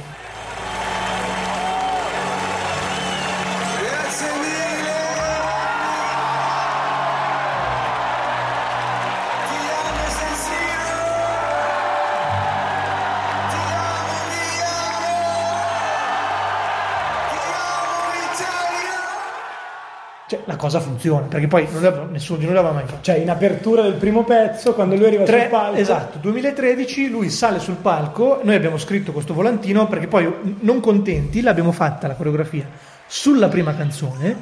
cosa 20.73 20.79
funziona 20.79 21.27
perché 21.27 21.47
poi 21.47 21.67
nessuno 22.09 22.39
di 22.39 22.45
noi 22.45 22.55
l'aveva 22.55 22.73
mai 22.73 22.85
fatto. 22.85 23.01
Cioè, 23.01 23.17
in 23.17 23.29
apertura 23.29 23.83
del 23.83 23.93
primo 23.93 24.23
pezzo, 24.23 24.73
quando 24.73 24.95
lui 24.95 25.05
arriva 25.05 25.23
Tre, 25.23 25.41
sul 25.41 25.49
palco. 25.49 25.77
Esatto, 25.77 26.17
2013 26.17 27.09
lui 27.09 27.29
sale 27.29 27.59
sul 27.59 27.75
palco. 27.75 28.39
Noi 28.43 28.55
abbiamo 28.55 28.77
scritto 28.77 29.11
questo 29.11 29.33
volantino 29.33 29.87
perché 29.87 30.07
poi, 30.07 30.57
non 30.61 30.79
contenti, 30.79 31.41
l'abbiamo 31.41 31.71
fatta 31.71 32.07
la 32.07 32.15
coreografia 32.15 32.67
sulla 33.05 33.47
prima 33.47 33.75
canzone 33.75 34.35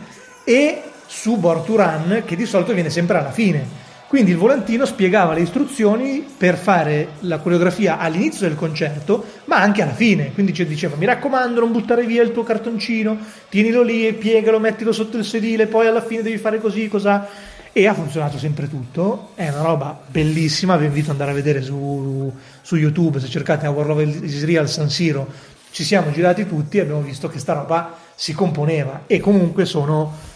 e 0.46 0.82
su 1.06 1.36
Born 1.38 1.65
to 1.65 1.76
Run, 1.76 2.24
che 2.26 2.36
di 2.38 2.46
solito 2.46 2.74
viene 2.74 2.89
sempre 2.89 3.17
alla 3.17 3.32
fine. 3.32 3.81
Quindi 4.12 4.32
il 4.32 4.38
volantino 4.38 4.86
spiegava 4.86 5.32
le 5.32 5.39
istruzioni 5.39 6.26
per 6.38 6.58
fare 6.58 7.12
la 7.21 7.38
coreografia 7.38 7.97
all'inizio 7.97 8.45
del 8.45 8.58
concerto, 8.58 9.24
ma 9.45 9.62
anche 9.62 9.84
alla 9.84 9.93
fine. 9.93 10.34
Quindi 10.34 10.54
ci 10.54 10.65
diceva: 10.65 10.97
Mi 10.97 11.06
raccomando, 11.06 11.62
non 11.62 11.71
buttare 11.71 12.06
via 12.06 12.21
il 12.21 12.34
tuo 12.34 12.43
cartoncino, 12.43 13.17
tienilo 13.47 13.82
lì 13.84 14.06
e 14.06 14.12
piegalo, 14.12 14.60
mettilo 14.60 14.91
sotto 14.91 15.15
il 15.15 15.24
sedile, 15.24 15.67
poi 15.67 15.88
alla 15.88 16.02
fine 16.02 16.24
devi 16.24 16.38
fare 16.38 16.60
così, 16.60 16.89
cos'ha. 16.89 17.26
E 17.71 17.88
ha 17.88 17.93
funzionato 17.93 18.38
sempre 18.38 18.67
tutto. 18.67 19.30
È 19.34 19.47
una 19.47 19.62
roba 19.62 19.97
bellissima. 20.06 20.76
Vi 20.76 20.88
invito 20.88 21.06
ad 21.06 21.12
andare 21.12 21.32
a 21.32 21.34
vedere 21.34 21.62
su, 21.62 22.34
su 22.62 22.76
YouTube. 22.76 23.21
Se 23.21 23.30
cercate 23.30 23.65
Our 23.65 23.86
Love 23.86 24.04
is 24.04 24.43
Real 24.43 24.67
San 24.67 24.89
Siro, 24.89 25.26
ci 25.71 25.86
siamo 25.86 26.12
girati 26.12 26.45
tutti 26.45 26.80
e 26.80 26.82
abbiamo 26.82 27.00
visto 27.00 27.30
che 27.30 27.39
sta 27.39 27.54
roba 27.54 27.95
si 28.13 28.34
componeva. 28.34 29.04
E 29.08 29.21
comunque 29.21 29.63
sono 29.63 30.31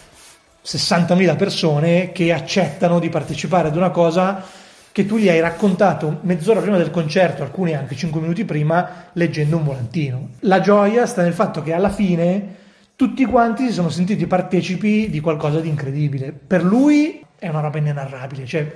60.000 0.66 1.36
persone 1.36 2.10
che 2.10 2.32
accettano 2.32 2.98
di 2.98 3.08
partecipare 3.08 3.68
ad 3.68 3.76
una 3.76 3.90
cosa 3.90 4.42
che 4.90 5.06
tu 5.06 5.16
gli 5.16 5.28
hai 5.28 5.38
raccontato 5.38 6.18
mezz'ora 6.22 6.60
prima 6.60 6.78
del 6.78 6.90
concerto, 6.90 7.42
alcuni 7.42 7.74
anche 7.74 7.94
5 7.94 8.20
minuti 8.20 8.44
prima, 8.44 9.04
leggendo 9.12 9.58
un 9.58 9.64
volantino. 9.64 10.30
La 10.40 10.60
gioia 10.60 11.06
sta 11.06 11.22
nel 11.22 11.34
fatto 11.34 11.62
che 11.62 11.72
alla 11.72 11.90
fine 11.90 12.54
tutti 12.96 13.24
quanti 13.26 13.66
si 13.66 13.74
sono 13.74 13.90
sentiti 13.90 14.26
partecipi 14.26 15.08
di 15.08 15.20
qualcosa 15.20 15.60
di 15.60 15.68
incredibile. 15.68 16.32
Per 16.32 16.64
lui 16.64 17.24
è 17.38 17.48
una 17.48 17.60
roba 17.60 17.78
inenarrabile, 17.78 18.46
cioè 18.46 18.72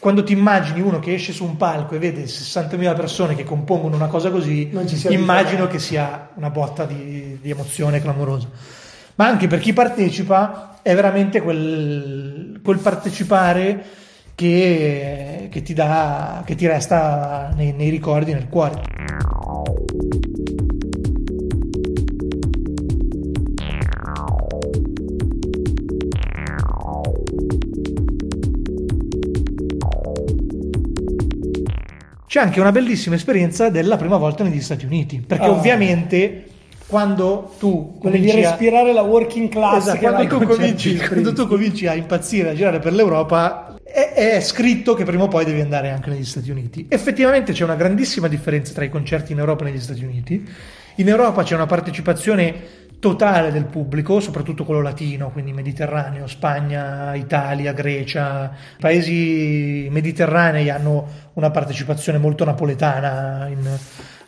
quando 0.00 0.22
ti 0.24 0.32
immagini 0.32 0.80
uno 0.80 0.98
che 0.98 1.14
esce 1.14 1.32
su 1.32 1.44
un 1.44 1.56
palco 1.56 1.94
e 1.94 1.98
vede 1.98 2.24
60.000 2.24 2.94
persone 2.94 3.34
che 3.34 3.44
compongono 3.44 3.96
una 3.96 4.08
cosa 4.08 4.30
così, 4.30 4.70
immagino 5.08 5.68
che 5.68 5.78
sia 5.78 6.30
una 6.34 6.50
botta 6.50 6.84
di, 6.84 7.38
di 7.40 7.50
emozione 7.50 8.00
clamorosa 8.00 8.48
ma 9.18 9.26
anche 9.26 9.48
per 9.48 9.58
chi 9.58 9.72
partecipa 9.72 10.67
è 10.82 10.94
veramente 10.94 11.40
quel, 11.40 12.60
quel 12.62 12.78
partecipare 12.78 13.84
che, 14.34 15.48
che, 15.50 15.62
ti 15.62 15.74
dà, 15.74 16.42
che 16.44 16.54
ti 16.54 16.66
resta 16.66 17.52
nei, 17.56 17.72
nei 17.72 17.90
ricordi, 17.90 18.32
nel 18.32 18.48
cuore. 18.48 18.80
C'è 32.26 32.40
anche 32.40 32.60
una 32.60 32.70
bellissima 32.70 33.16
esperienza 33.16 33.70
della 33.70 33.96
prima 33.96 34.18
volta 34.18 34.44
negli 34.44 34.60
Stati 34.60 34.84
Uniti, 34.84 35.20
perché 35.26 35.46
oh. 35.46 35.56
ovviamente 35.56 36.44
quando 36.88 37.54
tu 37.58 37.98
cominci 38.00 38.30
a 38.30 38.34
respirare 38.34 38.94
la 38.94 39.02
working 39.02 39.50
class 39.50 39.88
esatto, 39.88 39.98
quando, 39.98 40.26
tu 40.26 40.46
cominci, 40.46 40.96
quando 41.06 41.32
tu 41.34 41.46
cominci 41.46 41.86
a 41.86 41.94
impazzire 41.94 42.48
a 42.48 42.54
girare 42.54 42.78
per 42.78 42.94
l'Europa 42.94 43.76
è, 43.84 44.12
è, 44.14 44.40
scritto 44.40 44.94
che 44.94 45.04
prima 45.04 45.24
o 45.24 45.28
poi 45.28 45.44
devi 45.44 45.60
andare 45.60 45.90
anche 45.90 46.10
negli 46.10 46.24
Stati 46.24 46.50
Uniti. 46.50 46.86
Effettivamente 46.88 47.52
c'è 47.52 47.64
una 47.64 47.74
grandissima 47.74 48.28
differenza 48.28 48.72
tra 48.72 48.84
i 48.84 48.90
concerti 48.90 49.32
in 49.32 49.38
Europa 49.38 49.64
e 49.64 49.70
negli 49.70 49.80
Stati 49.80 50.04
Uniti. 50.04 50.46
In 50.96 51.08
Europa 51.08 51.42
c'è 51.42 51.54
una 51.54 51.66
partecipazione 51.66 52.86
totale 52.98 53.52
del 53.52 53.64
pubblico, 53.66 54.20
soprattutto 54.20 54.64
quello 54.64 54.82
latino, 54.82 55.30
quindi 55.30 55.52
Mediterraneo, 55.52 56.26
Spagna, 56.26 57.14
Italia, 57.14 57.72
Grecia. 57.72 58.52
I 58.76 58.80
paesi 58.80 59.88
mediterranei 59.90 60.68
hanno 60.70 61.06
una 61.34 61.50
partecipazione 61.50 62.18
molto 62.18 62.44
napoletana 62.44 63.46
in, 63.48 63.78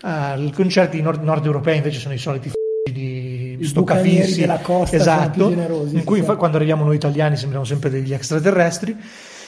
Uh, 0.03 0.41
I 0.41 0.53
concerti 0.53 1.01
nord, 1.03 1.23
nord, 1.23 1.45
europei 1.45 1.77
invece 1.77 1.99
sono 1.99 2.15
i 2.15 2.19
soliti 2.19 2.49
f- 2.49 2.55
di 2.91 3.59
stoccafissi 3.63 4.41
della 4.41 4.59
costa 4.59 4.97
esatto, 4.97 5.49
generosi, 5.51 5.95
in 5.95 6.05
cui 6.05 6.25
sì. 6.25 6.37
quando 6.37 6.57
arriviamo 6.57 6.85
noi 6.85 6.97
italiani 6.97 7.37
sembriamo 7.37 7.65
sempre 7.65 7.91
degli 7.91 8.13
extraterrestri 8.13 8.97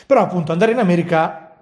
però 0.06 0.20
appunto 0.20 0.52
andare 0.52 0.72
in 0.72 0.78
America 0.78 1.52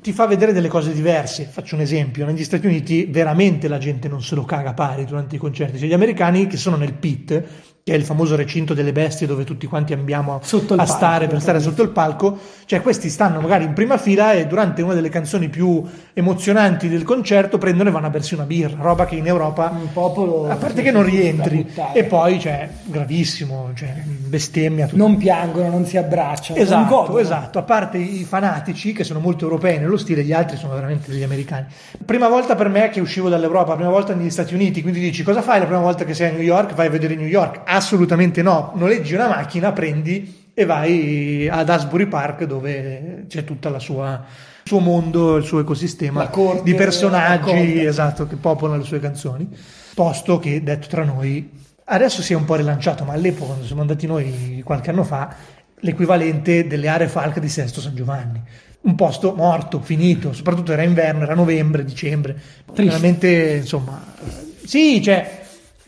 ti 0.00 0.12
fa 0.12 0.26
vedere 0.26 0.52
delle 0.52 0.68
cose 0.68 0.92
diverse. 0.92 1.44
Faccio 1.44 1.74
un 1.74 1.80
esempio: 1.80 2.26
negli 2.26 2.44
Stati 2.44 2.66
Uniti 2.66 3.06
veramente 3.06 3.68
la 3.68 3.78
gente 3.78 4.08
non 4.08 4.22
se 4.22 4.34
lo 4.34 4.44
caga 4.44 4.74
pari 4.74 5.04
durante 5.04 5.36
i 5.36 5.38
concerti. 5.38 5.78
Cioè, 5.78 5.88
gli 5.88 5.92
americani 5.92 6.46
che 6.46 6.56
sono 6.56 6.76
nel 6.76 6.92
pit 6.92 7.42
che 7.82 7.92
è 7.92 7.96
il 7.96 8.04
famoso 8.04 8.36
recinto 8.36 8.74
delle 8.74 8.92
bestie 8.92 9.26
dove 9.26 9.44
tutti 9.44 9.66
quanti 9.66 9.94
andiamo 9.94 10.34
a 10.34 10.38
palco, 10.38 10.84
stare 10.84 11.28
per 11.28 11.40
stare 11.40 11.60
sotto 11.60 11.82
il 11.82 11.88
palco, 11.88 12.38
cioè 12.66 12.82
questi 12.82 13.08
stanno 13.08 13.40
magari 13.40 13.64
in 13.64 13.72
prima 13.72 13.96
fila 13.96 14.32
e 14.32 14.46
durante 14.46 14.82
una 14.82 14.92
delle 14.92 15.08
canzoni 15.08 15.48
più 15.48 15.82
emozionanti 16.12 16.88
del 16.88 17.04
concerto 17.04 17.56
prendono 17.56 17.88
e 17.88 17.92
vanno 17.92 18.06
a 18.06 18.10
bersi 18.10 18.34
una 18.34 18.44
birra, 18.44 18.76
roba 18.80 19.06
che 19.06 19.14
in 19.14 19.26
Europa 19.26 19.72
un 19.74 19.90
popolo 19.92 20.48
a 20.50 20.56
parte 20.56 20.82
che 20.82 20.90
non 20.90 21.04
rientri. 21.04 21.66
e 21.94 22.04
poi 22.04 22.38
cioè 22.38 22.68
gravissimo, 22.84 23.70
cioè 23.74 23.94
bestemmia 24.04 24.86
tutto. 24.86 24.98
non 24.98 25.16
piangono, 25.16 25.70
non 25.70 25.86
si 25.86 25.96
abbracciano, 25.96 26.60
esatto, 26.60 27.18
esatto, 27.18 27.58
a 27.58 27.62
parte 27.62 27.96
i 27.96 28.24
fanatici 28.24 28.92
che 28.92 29.04
sono 29.04 29.20
molto 29.20 29.44
europei 29.44 29.78
nello 29.78 29.96
stile, 29.96 30.22
gli 30.22 30.32
altri 30.32 30.58
sono 30.58 30.74
veramente 30.74 31.10
degli 31.10 31.22
americani. 31.22 31.66
Prima 32.04 32.28
volta 32.28 32.54
per 32.54 32.68
me 32.68 32.90
che 32.90 33.00
uscivo 33.00 33.30
dall'Europa, 33.30 33.74
prima 33.74 33.90
volta 33.90 34.14
negli 34.14 34.30
Stati 34.30 34.52
Uniti, 34.52 34.82
quindi 34.82 35.00
dici 35.00 35.22
cosa 35.22 35.40
fai 35.40 35.60
la 35.60 35.64
prima 35.64 35.80
volta 35.80 36.04
che 36.04 36.12
sei 36.12 36.28
a 36.28 36.32
New 36.32 36.42
York? 36.42 36.74
Vai 36.74 36.86
a 36.86 36.90
vedere 36.90 37.14
New 37.14 37.26
York 37.26 37.68
Assolutamente 37.72 38.42
no, 38.42 38.72
noleggi 38.74 39.14
una 39.14 39.28
macchina, 39.28 39.70
prendi 39.70 40.48
e 40.52 40.64
vai 40.64 41.48
ad 41.48 41.68
Asbury 41.68 42.06
Park 42.06 42.42
dove 42.42 43.26
c'è 43.28 43.44
tutto 43.44 43.68
il 43.68 43.80
suo 43.80 44.78
mondo, 44.80 45.36
il 45.36 45.44
suo 45.44 45.60
ecosistema 45.60 46.26
corte, 46.28 46.64
di 46.64 46.74
personaggi 46.74 47.84
esatto, 47.84 48.26
che 48.26 48.34
popolano 48.34 48.78
le 48.78 48.84
sue 48.84 48.98
canzoni. 48.98 49.48
Posto 49.94 50.40
che, 50.40 50.64
detto 50.64 50.88
tra 50.88 51.04
noi, 51.04 51.48
adesso 51.84 52.22
si 52.22 52.32
è 52.32 52.36
un 52.36 52.44
po' 52.44 52.56
rilanciato, 52.56 53.04
ma 53.04 53.12
all'epoca, 53.12 53.46
quando 53.46 53.64
siamo 53.64 53.82
andati 53.82 54.06
noi 54.08 54.62
qualche 54.64 54.90
anno 54.90 55.04
fa, 55.04 55.32
l'equivalente 55.76 56.66
delle 56.66 56.88
aree 56.88 57.06
Falk 57.06 57.38
di 57.38 57.48
Sesto 57.48 57.80
San 57.80 57.94
Giovanni. 57.94 58.42
Un 58.80 58.96
posto 58.96 59.32
morto, 59.36 59.80
finito, 59.80 60.32
soprattutto 60.32 60.72
era 60.72 60.82
inverno, 60.82 61.22
era 61.22 61.34
novembre, 61.34 61.84
dicembre. 61.84 62.36
Veramente, 62.74 63.58
insomma, 63.60 64.02
sì, 64.64 65.00
cioè 65.00 65.39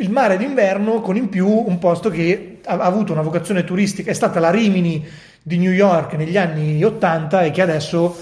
il 0.03 0.11
mare 0.11 0.37
d'inverno 0.37 1.01
con 1.01 1.17
in 1.17 1.29
più 1.29 1.49
un 1.49 1.79
posto 1.79 2.11
che 2.11 2.59
ha 2.65 2.79
avuto 2.79 3.13
una 3.13 3.23
vocazione 3.23 3.65
turistica, 3.65 4.11
è 4.11 4.15
stata 4.15 4.41
la 4.41 4.51
Rimini 4.51 5.07
di 5.41 5.59
New 5.59 5.73
York 5.73 6.15
negli 6.15 6.37
anni 6.37 6.83
80 6.83 7.43
e 7.43 7.51
che 7.51 7.63
adesso 7.63 8.17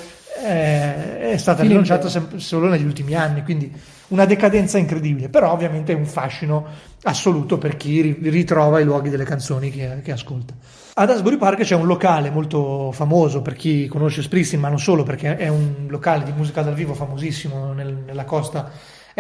eh, 0.44 1.32
è 1.32 1.36
stata 1.38 1.62
rilanciata 1.62 2.08
solo 2.36 2.68
negli 2.68 2.84
ultimi 2.84 3.14
anni, 3.14 3.42
quindi 3.42 3.72
una 4.08 4.26
decadenza 4.26 4.76
incredibile, 4.78 5.28
però 5.28 5.52
ovviamente 5.52 5.92
è 5.92 5.96
un 5.96 6.06
fascino 6.06 6.66
assoluto 7.02 7.56
per 7.58 7.76
chi 7.76 8.18
ritrova 8.20 8.80
i 8.80 8.84
luoghi 8.84 9.08
delle 9.08 9.24
canzoni 9.24 9.70
che, 9.70 10.00
che 10.02 10.12
ascolta. 10.12 10.54
Ad 10.94 11.08
Asbury 11.08 11.38
Park 11.38 11.60
c'è 11.60 11.76
un 11.76 11.86
locale 11.86 12.30
molto 12.30 12.92
famoso 12.92 13.40
per 13.40 13.54
chi 13.54 13.86
conosce 13.86 14.22
Springsteen, 14.22 14.60
ma 14.60 14.68
non 14.68 14.78
solo 14.78 15.02
perché 15.02 15.36
è 15.36 15.48
un 15.48 15.86
locale 15.88 16.24
di 16.24 16.32
musica 16.32 16.62
dal 16.62 16.74
vivo 16.74 16.92
famosissimo 16.92 17.72
nel, 17.72 18.02
nella 18.04 18.24
costa 18.24 18.70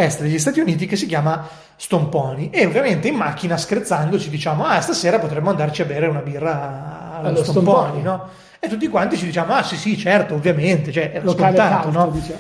est 0.04 0.22
degli 0.22 0.38
Stati 0.38 0.60
Uniti 0.60 0.86
che 0.86 0.96
si 0.96 1.06
chiama 1.06 1.46
Stomponi 1.76 2.50
e 2.50 2.66
ovviamente 2.66 3.08
in 3.08 3.14
macchina 3.14 3.56
scherzandoci 3.56 4.28
diciamo 4.28 4.64
ah 4.64 4.80
stasera 4.80 5.18
potremmo 5.18 5.50
andarci 5.50 5.82
a 5.82 5.84
bere 5.84 6.06
una 6.06 6.20
birra 6.20 7.18
allo, 7.18 7.28
allo 7.28 7.42
Stomponi, 7.42 8.00
Stomponi, 8.00 8.02
no? 8.02 8.28
E 8.58 8.68
tutti 8.68 8.88
quanti 8.88 9.16
ci 9.16 9.24
diciamo 9.24 9.54
ah 9.54 9.62
sì 9.62 9.76
sì 9.76 9.96
certo 9.96 10.34
ovviamente, 10.34 10.92
cioè 10.92 11.10
era 11.14 11.24
Locale 11.24 11.56
scontato, 11.56 11.90
caldo, 11.90 11.98
no? 11.98 12.10
Diciamo. 12.10 12.38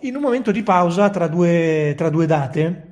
In 0.00 0.16
un 0.16 0.22
momento 0.22 0.50
di 0.50 0.62
pausa 0.62 1.10
tra 1.10 1.26
due, 1.28 1.94
tra 1.96 2.10
due 2.10 2.26
date 2.26 2.88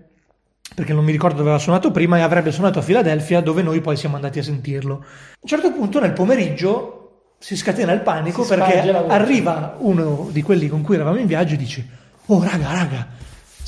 perché 0.74 0.92
non 0.92 1.04
mi 1.04 1.12
ricordo 1.12 1.36
dove 1.36 1.48
aveva 1.48 1.62
suonato 1.62 1.90
prima 1.90 2.18
e 2.18 2.20
avrebbe 2.20 2.52
suonato 2.52 2.78
a 2.78 2.82
Filadelfia 2.82 3.40
dove 3.40 3.62
noi 3.62 3.80
poi 3.80 3.96
siamo 3.96 4.16
andati 4.16 4.38
a 4.38 4.42
sentirlo. 4.42 4.94
A 4.94 5.38
un 5.40 5.48
certo 5.48 5.72
punto 5.72 5.98
nel 5.98 6.12
pomeriggio 6.12 6.98
si 7.38 7.56
scatena 7.56 7.92
il 7.92 8.00
panico 8.00 8.42
si 8.42 8.54
perché 8.54 8.90
arriva 8.90 9.76
uno 9.78 10.28
di 10.30 10.42
quelli 10.42 10.68
con 10.68 10.82
cui 10.82 10.96
eravamo 10.96 11.18
in 11.18 11.26
viaggio 11.26 11.54
e 11.54 11.56
dice 11.56 11.86
oh 12.26 12.42
raga 12.42 12.72
raga 12.72 13.06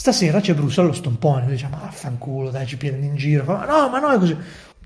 stasera 0.00 0.40
c'è 0.40 0.54
Bruce 0.54 0.80
allo 0.80 0.94
stompone, 0.94 1.44
diciamo, 1.46 1.76
ah, 1.76 1.90
fanculo, 1.90 2.48
dai, 2.48 2.66
ci 2.66 2.78
prende 2.78 3.04
in 3.04 3.16
giro, 3.16 3.44
ma 3.44 3.66
no, 3.66 3.90
ma 3.90 3.98
no, 3.98 4.08
è 4.08 4.18
così. 4.18 4.34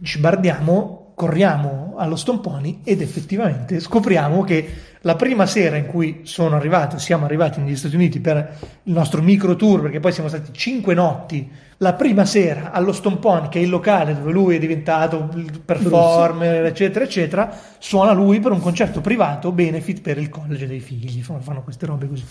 Ci 0.03 0.18
bardiamo, 0.18 1.12
corriamo 1.14 1.94
allo 1.96 2.16
stomponi 2.16 2.81
ed 2.83 3.00
effettivamente 3.00 3.79
scopriamo 3.79 4.42
che 4.42 4.68
la 5.03 5.14
prima 5.14 5.46
sera 5.46 5.77
in 5.77 5.87
cui 5.87 6.22
sono 6.24 6.57
arrivato, 6.57 6.98
siamo 6.98 7.27
arrivati 7.27 7.61
negli 7.61 7.77
Stati 7.77 7.94
Uniti 7.94 8.18
per 8.18 8.57
il 8.83 8.92
nostro 8.92 9.22
micro 9.22 9.55
tour, 9.55 9.83
perché 9.83 10.00
poi 10.00 10.11
siamo 10.11 10.29
stati 10.29 10.50
cinque 10.53 10.94
notti, 10.94 11.48
la 11.77 11.92
prima 11.92 12.24
sera 12.24 12.72
allo 12.72 12.92
Stomponi, 12.92 13.48
che 13.48 13.61
è 13.61 13.62
il 13.62 13.70
locale 13.70 14.16
dove 14.16 14.33
lui 14.33 14.57
è 14.57 14.59
diventato 14.59 15.31
performer, 15.64 16.57
Bruce. 16.57 16.66
eccetera, 16.66 17.05
eccetera, 17.05 17.57
suona 17.79 18.11
lui 18.11 18.40
per 18.40 18.50
un 18.50 18.61
concerto 18.61 19.00
privato, 19.00 19.53
benefit 19.53 20.00
per 20.00 20.18
il 20.18 20.29
college 20.29 20.66
dei 20.66 20.81
figli, 20.81 21.22
fanno 21.22 21.62
queste 21.62 21.87
robe 21.87 22.09
così. 22.09 22.24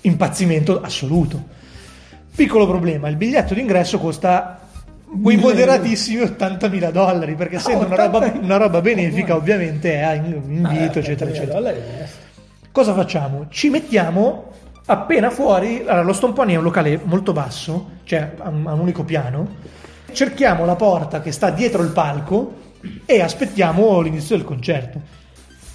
Impazzimento 0.00 0.80
assoluto. 0.80 1.68
Piccolo 2.34 2.66
problema, 2.66 3.08
il 3.08 3.16
biglietto 3.16 3.54
d'ingresso 3.54 3.98
costa 3.98 4.60
quei 5.22 5.36
moderatissimi 5.36 6.22
80.000 6.22 6.90
dollari, 6.90 7.34
perché 7.34 7.56
essendo 7.56 7.86
una 7.86 7.96
roba, 7.96 8.32
una 8.40 8.56
roba 8.56 8.80
benefica 8.80 9.34
ovviamente 9.34 9.94
è 9.94 10.02
a 10.02 10.14
invito, 10.14 10.98
ah, 10.98 11.02
eccetera, 11.02 11.30
eccetera. 11.30 11.74
Cosa 12.70 12.94
facciamo? 12.94 13.46
Ci 13.48 13.68
mettiamo 13.68 14.52
appena 14.86 15.30
fuori, 15.30 15.80
allora 15.80 16.02
lo 16.02 16.12
Stomponi 16.12 16.54
è 16.54 16.56
un 16.56 16.62
locale 16.62 17.00
molto 17.02 17.32
basso, 17.32 17.90
cioè 18.04 18.32
a 18.38 18.48
un, 18.48 18.64
unico 18.66 19.04
piano, 19.04 19.48
cerchiamo 20.12 20.64
la 20.64 20.76
porta 20.76 21.20
che 21.20 21.32
sta 21.32 21.50
dietro 21.50 21.82
il 21.82 21.90
palco 21.90 22.54
e 23.04 23.20
aspettiamo 23.20 24.00
l'inizio 24.00 24.36
del 24.36 24.44
concerto. 24.44 25.18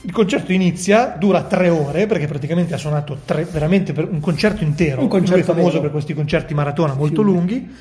Il 0.05 0.11
concerto 0.11 0.51
inizia, 0.51 1.15
dura 1.17 1.41
tre 1.45 1.67
ore, 1.69 2.05
perché 2.05 2.27
praticamente 2.27 2.75
ha 2.75 2.77
suonato 2.77 3.21
tre, 3.25 3.43
veramente 3.43 3.91
un 3.91 4.19
concerto 4.19 4.63
intero. 4.63 5.01
Un 5.01 5.07
concerto 5.07 5.33
Lui 5.33 5.41
è 5.41 5.45
famoso 5.45 5.69
vero. 5.69 5.81
per 5.81 5.91
questi 5.91 6.13
concerti 6.13 6.53
maratona 6.53 6.93
molto 6.93 7.21
sì. 7.21 7.27
lunghi. 7.27 7.75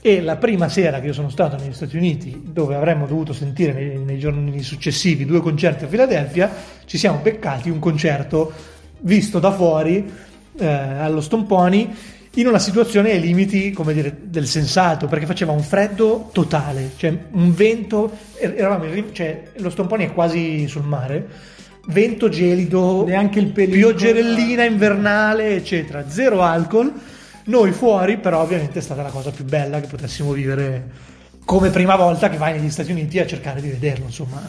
E 0.00 0.22
la 0.22 0.36
prima 0.36 0.70
sera 0.70 1.00
che 1.00 1.08
io 1.08 1.12
sono 1.12 1.28
stato 1.28 1.56
negli 1.56 1.74
Stati 1.74 1.98
Uniti, 1.98 2.44
dove 2.46 2.76
avremmo 2.76 3.06
dovuto 3.06 3.34
sentire 3.34 3.74
nei, 3.74 3.98
nei 3.98 4.18
giorni 4.18 4.62
successivi 4.62 5.26
due 5.26 5.40
concerti 5.40 5.84
a 5.84 5.88
Filadelfia, 5.88 6.50
ci 6.86 6.96
siamo 6.96 7.18
beccati 7.22 7.68
un 7.68 7.78
concerto 7.78 8.52
visto 9.00 9.38
da 9.38 9.52
fuori 9.52 10.10
eh, 10.58 10.66
allo 10.66 11.20
Stomponi 11.20 11.94
in 12.36 12.46
una 12.46 12.58
situazione 12.58 13.10
ai 13.10 13.20
limiti, 13.20 13.70
come 13.72 13.92
dire, 13.92 14.16
del 14.22 14.46
sensato, 14.46 15.08
perché 15.08 15.26
faceva 15.26 15.52
un 15.52 15.62
freddo 15.62 16.30
totale, 16.32 16.92
cioè 16.96 17.14
un 17.32 17.54
vento, 17.54 18.10
er-, 18.34 18.54
eravamo 18.56 18.84
in, 18.84 19.12
cioè, 19.12 19.42
lo 19.56 19.68
Stomponi 19.68 20.06
è 20.06 20.12
quasi 20.14 20.66
sul 20.68 20.84
mare, 20.84 21.54
vento 21.86 22.28
gelido, 22.28 23.04
neanche 23.04 23.38
il 23.38 23.48
pelino, 23.48 23.88
pioggerellina 23.88 24.64
invernale, 24.64 25.56
eccetera, 25.56 26.08
zero 26.08 26.42
alcol, 26.42 26.92
noi 27.44 27.72
fuori, 27.72 28.18
però 28.18 28.42
ovviamente 28.42 28.78
è 28.78 28.82
stata 28.82 29.02
la 29.02 29.10
cosa 29.10 29.30
più 29.30 29.44
bella 29.44 29.80
che 29.80 29.86
potessimo 29.86 30.32
vivere 30.32 31.14
come 31.44 31.70
prima 31.70 31.94
volta 31.94 32.28
che 32.28 32.36
vai 32.36 32.58
negli 32.58 32.70
Stati 32.70 32.90
Uniti 32.90 33.20
a 33.20 33.26
cercare 33.26 33.60
di 33.60 33.68
vederlo, 33.68 34.06
insomma. 34.06 34.42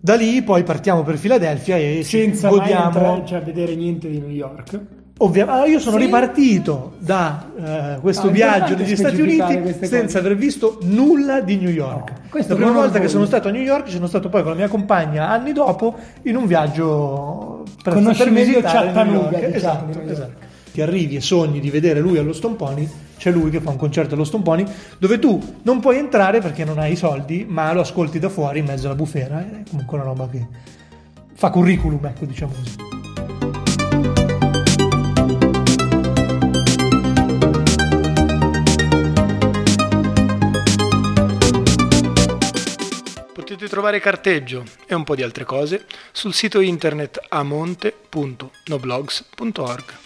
Da 0.00 0.14
lì 0.14 0.40
poi 0.42 0.62
partiamo 0.62 1.02
per 1.02 1.18
Filadelfia 1.18 1.76
e 1.76 2.02
senza 2.04 2.48
godiamo... 2.48 3.00
mai 3.00 3.18
entrare, 3.18 3.42
a 3.42 3.44
vedere 3.44 3.74
niente 3.74 4.08
di 4.08 4.20
New 4.20 4.30
York. 4.30 4.80
Ovviamente, 5.18 5.70
io 5.70 5.78
sono 5.78 5.96
sì. 5.96 6.04
ripartito 6.06 6.94
da 6.98 7.46
uh, 7.54 8.00
questo 8.00 8.26
ah, 8.26 8.30
viaggio 8.30 8.76
negli 8.76 8.96
Stati 8.96 9.20
Uniti 9.20 9.86
senza 9.86 10.18
aver 10.18 10.34
visto 10.34 10.78
nulla 10.82 11.40
di 11.40 11.56
New 11.56 11.70
York. 11.70 12.10
No, 12.32 12.44
la 12.48 12.54
prima 12.56 12.72
volta 12.72 12.98
che 12.98 13.06
sono 13.06 13.24
stato 13.24 13.46
a 13.46 13.50
New 13.52 13.62
York 13.62 13.88
sono 13.90 14.08
stato 14.08 14.28
poi 14.28 14.42
con 14.42 14.50
la 14.52 14.56
mia 14.56 14.68
compagna 14.68 15.28
anni 15.28 15.52
dopo 15.52 15.94
in 16.22 16.34
un 16.34 16.46
viaggio 16.46 17.62
per, 17.80 17.94
per 17.94 18.32
visitare 18.32 18.86
Chattanooga, 18.86 19.38
diciamo, 19.38 19.54
esatto, 19.54 20.00
esatto. 20.10 20.52
Ti 20.72 20.82
arrivi 20.82 21.14
e 21.14 21.20
sogni 21.20 21.60
di 21.60 21.70
vedere 21.70 22.00
lui 22.00 22.18
allo 22.18 22.32
Stomponi, 22.32 22.90
c'è 23.16 23.30
lui 23.30 23.50
che 23.50 23.60
fa 23.60 23.70
un 23.70 23.76
concerto 23.76 24.14
allo 24.14 24.24
Stomponi 24.24 24.66
dove 24.98 25.20
tu 25.20 25.40
non 25.62 25.78
puoi 25.78 25.98
entrare 25.98 26.40
perché 26.40 26.64
non 26.64 26.80
hai 26.80 26.92
i 26.92 26.96
soldi, 26.96 27.46
ma 27.48 27.72
lo 27.72 27.82
ascolti 27.82 28.18
da 28.18 28.28
fuori 28.28 28.58
in 28.58 28.64
mezzo 28.64 28.86
alla 28.86 28.96
bufera. 28.96 29.38
È 29.38 29.62
comunque 29.70 29.96
una 29.96 30.06
roba 30.06 30.28
che 30.28 30.44
fa 31.34 31.50
curriculum, 31.50 32.04
ecco, 32.04 32.24
diciamo 32.24 32.52
così. 32.52 32.93
Potete 43.54 43.70
trovare 43.70 44.00
carteggio 44.00 44.64
e 44.84 44.96
un 44.96 45.04
po' 45.04 45.14
di 45.14 45.22
altre 45.22 45.44
cose 45.44 45.86
sul 46.10 46.34
sito 46.34 46.58
internet 46.58 47.24
amonte.noblogs.org. 47.28 50.03